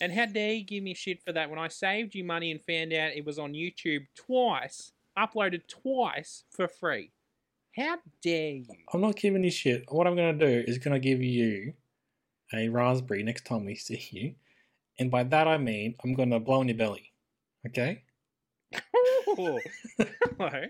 And 0.00 0.12
how 0.12 0.26
dare 0.26 0.52
you 0.52 0.64
give 0.64 0.82
me 0.82 0.94
shit 0.94 1.22
for 1.22 1.32
that 1.32 1.50
when 1.50 1.58
I 1.58 1.68
saved 1.68 2.14
you 2.14 2.24
money 2.24 2.50
and 2.50 2.60
found 2.62 2.92
out 2.92 3.12
it 3.16 3.24
was 3.24 3.38
on 3.38 3.52
YouTube 3.52 4.06
twice, 4.14 4.92
uploaded 5.18 5.62
twice 5.68 6.44
for 6.50 6.68
free? 6.68 7.10
How 7.76 7.98
dare 8.22 8.50
you? 8.52 8.66
I'm 8.92 9.00
not 9.00 9.16
giving 9.16 9.44
you 9.44 9.50
shit. 9.50 9.84
What 9.88 10.06
I'm 10.06 10.16
going 10.16 10.38
to 10.38 10.46
do 10.46 10.64
is 10.66 10.78
going 10.78 10.94
to 10.94 11.00
give 11.00 11.22
you 11.22 11.74
a 12.52 12.68
raspberry 12.68 13.22
next 13.22 13.44
time 13.44 13.64
we 13.64 13.74
see 13.76 14.08
you. 14.10 14.34
And 14.98 15.10
by 15.10 15.24
that 15.24 15.48
I 15.48 15.58
mean 15.58 15.94
I'm 16.02 16.14
going 16.14 16.30
to 16.30 16.40
blow 16.40 16.60
in 16.60 16.68
your 16.68 16.76
belly. 16.76 17.12
Okay? 17.66 18.02
Oh, 19.40 19.60
hello. 20.38 20.64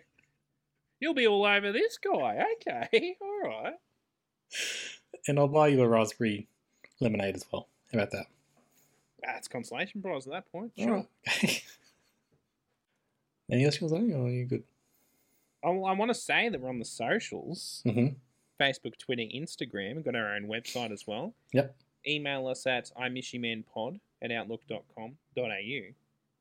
You'll 1.01 1.14
be 1.14 1.27
all 1.27 1.47
over 1.47 1.73
this 1.73 1.97
guy. 1.97 2.44
Okay, 2.55 3.16
all 3.21 3.49
right. 3.49 3.75
And 5.27 5.38
I'll 5.38 5.49
buy 5.49 5.68
you 5.68 5.81
a 5.81 5.88
raspberry 5.88 6.49
lemonade 7.01 7.37
as 7.37 7.44
well. 7.53 7.68
How 7.92 8.01
about 8.01 8.11
that? 8.11 8.27
That's 9.35 9.47
consolation 9.49 10.01
prize 10.01 10.27
at 10.27 10.33
that 10.33 10.51
point. 10.51 10.73
Sure. 10.79 10.88
right. 10.97 11.07
Okay. 11.29 11.62
Anything 13.51 13.67
else 13.67 13.81
you 13.81 13.87
want 13.87 14.03
to 14.03 14.09
say? 14.09 14.14
Or 14.14 14.27
are 14.27 14.31
you 14.31 14.47
good? 14.47 14.62
I, 15.64 15.69
I 15.69 15.93
want 15.93 16.11
to 16.11 16.14
say 16.14 16.49
that 16.49 16.61
we're 16.61 16.69
on 16.69 16.79
the 16.79 16.85
socials 16.85 17.83
Mm-hmm. 17.87 18.14
Facebook, 18.61 18.99
Twitter, 18.99 19.23
Instagram. 19.23 19.95
We've 19.97 20.05
got 20.05 20.17
our 20.17 20.35
own 20.35 20.47
website 20.47 20.91
as 20.91 21.07
well. 21.07 21.33
Yep. 21.53 21.77
Email 22.07 22.49
us 22.49 22.67
at 22.67 22.91
imissymanpod 23.01 24.01
at 24.21 24.33
outlook.com.au. 24.33 25.12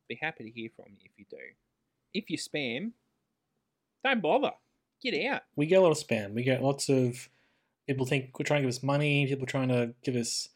Be 0.10 0.20
happy 0.20 0.44
to 0.46 0.50
hear 0.50 0.70
from 0.76 0.86
you 0.90 1.06
if 1.06 1.12
you 1.18 1.26
do. 1.30 1.38
If 2.14 2.30
you 2.32 2.38
spam, 2.38 2.92
don't 4.04 4.22
bother. 4.22 4.52
Get 5.04 5.28
out. 5.28 5.42
We 5.56 5.68
get 5.68 5.76
a 5.76 5.82
lot 5.82 5.92
of 5.92 5.98
spam. 5.98 6.34
We 6.34 6.42
get 6.44 6.64
lots 6.64 6.90
of 6.90 7.30
people 7.86 8.06
think 8.08 8.38
we're 8.40 8.46
trying 8.46 8.62
to 8.62 8.68
give 8.68 8.76
us 8.76 8.82
money, 8.82 9.28
people 9.28 9.46
trying 9.46 9.68
to 9.70 9.94
give 10.04 10.16
us 10.16 10.50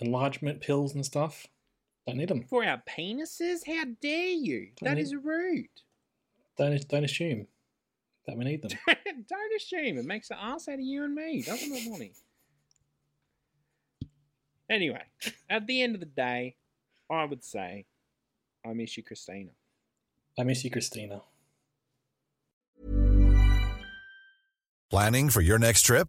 enlargement 0.00 0.60
pills 0.60 0.94
and 0.94 1.04
stuff. 1.06 1.46
Don't 2.10 2.18
need 2.18 2.28
them. 2.28 2.44
For 2.48 2.64
our 2.64 2.82
penises? 2.88 3.66
How 3.66 3.84
dare 4.00 4.28
you? 4.30 4.72
That 4.82 4.96
Mhm. 4.98 5.00
is 5.00 5.14
rude. 5.14 5.68
Don't, 6.56 6.88
don't 6.88 7.04
assume 7.04 7.46
that 8.26 8.36
we 8.36 8.44
need 8.44 8.62
them. 8.62 8.72
don't 9.28 9.54
assume. 9.56 9.96
It 9.98 10.04
makes 10.04 10.30
an 10.30 10.38
ass 10.40 10.68
out 10.68 10.74
of 10.74 10.80
you 10.80 11.04
and 11.04 11.14
me, 11.14 11.42
doesn't 11.42 11.72
it, 11.72 11.90
Lonnie? 11.90 12.12
Anyway, 14.68 15.02
at 15.48 15.66
the 15.66 15.82
end 15.82 15.94
of 15.94 16.00
the 16.00 16.06
day, 16.06 16.56
I 17.10 17.24
would 17.24 17.42
say 17.44 17.86
I 18.64 18.72
miss 18.72 18.96
you, 18.96 19.02
Christina. 19.02 19.50
I 20.38 20.42
miss 20.44 20.64
you, 20.64 20.70
Christina. 20.70 21.22
Planning 24.90 25.30
for 25.30 25.40
your 25.40 25.58
next 25.58 25.82
trip? 25.82 26.08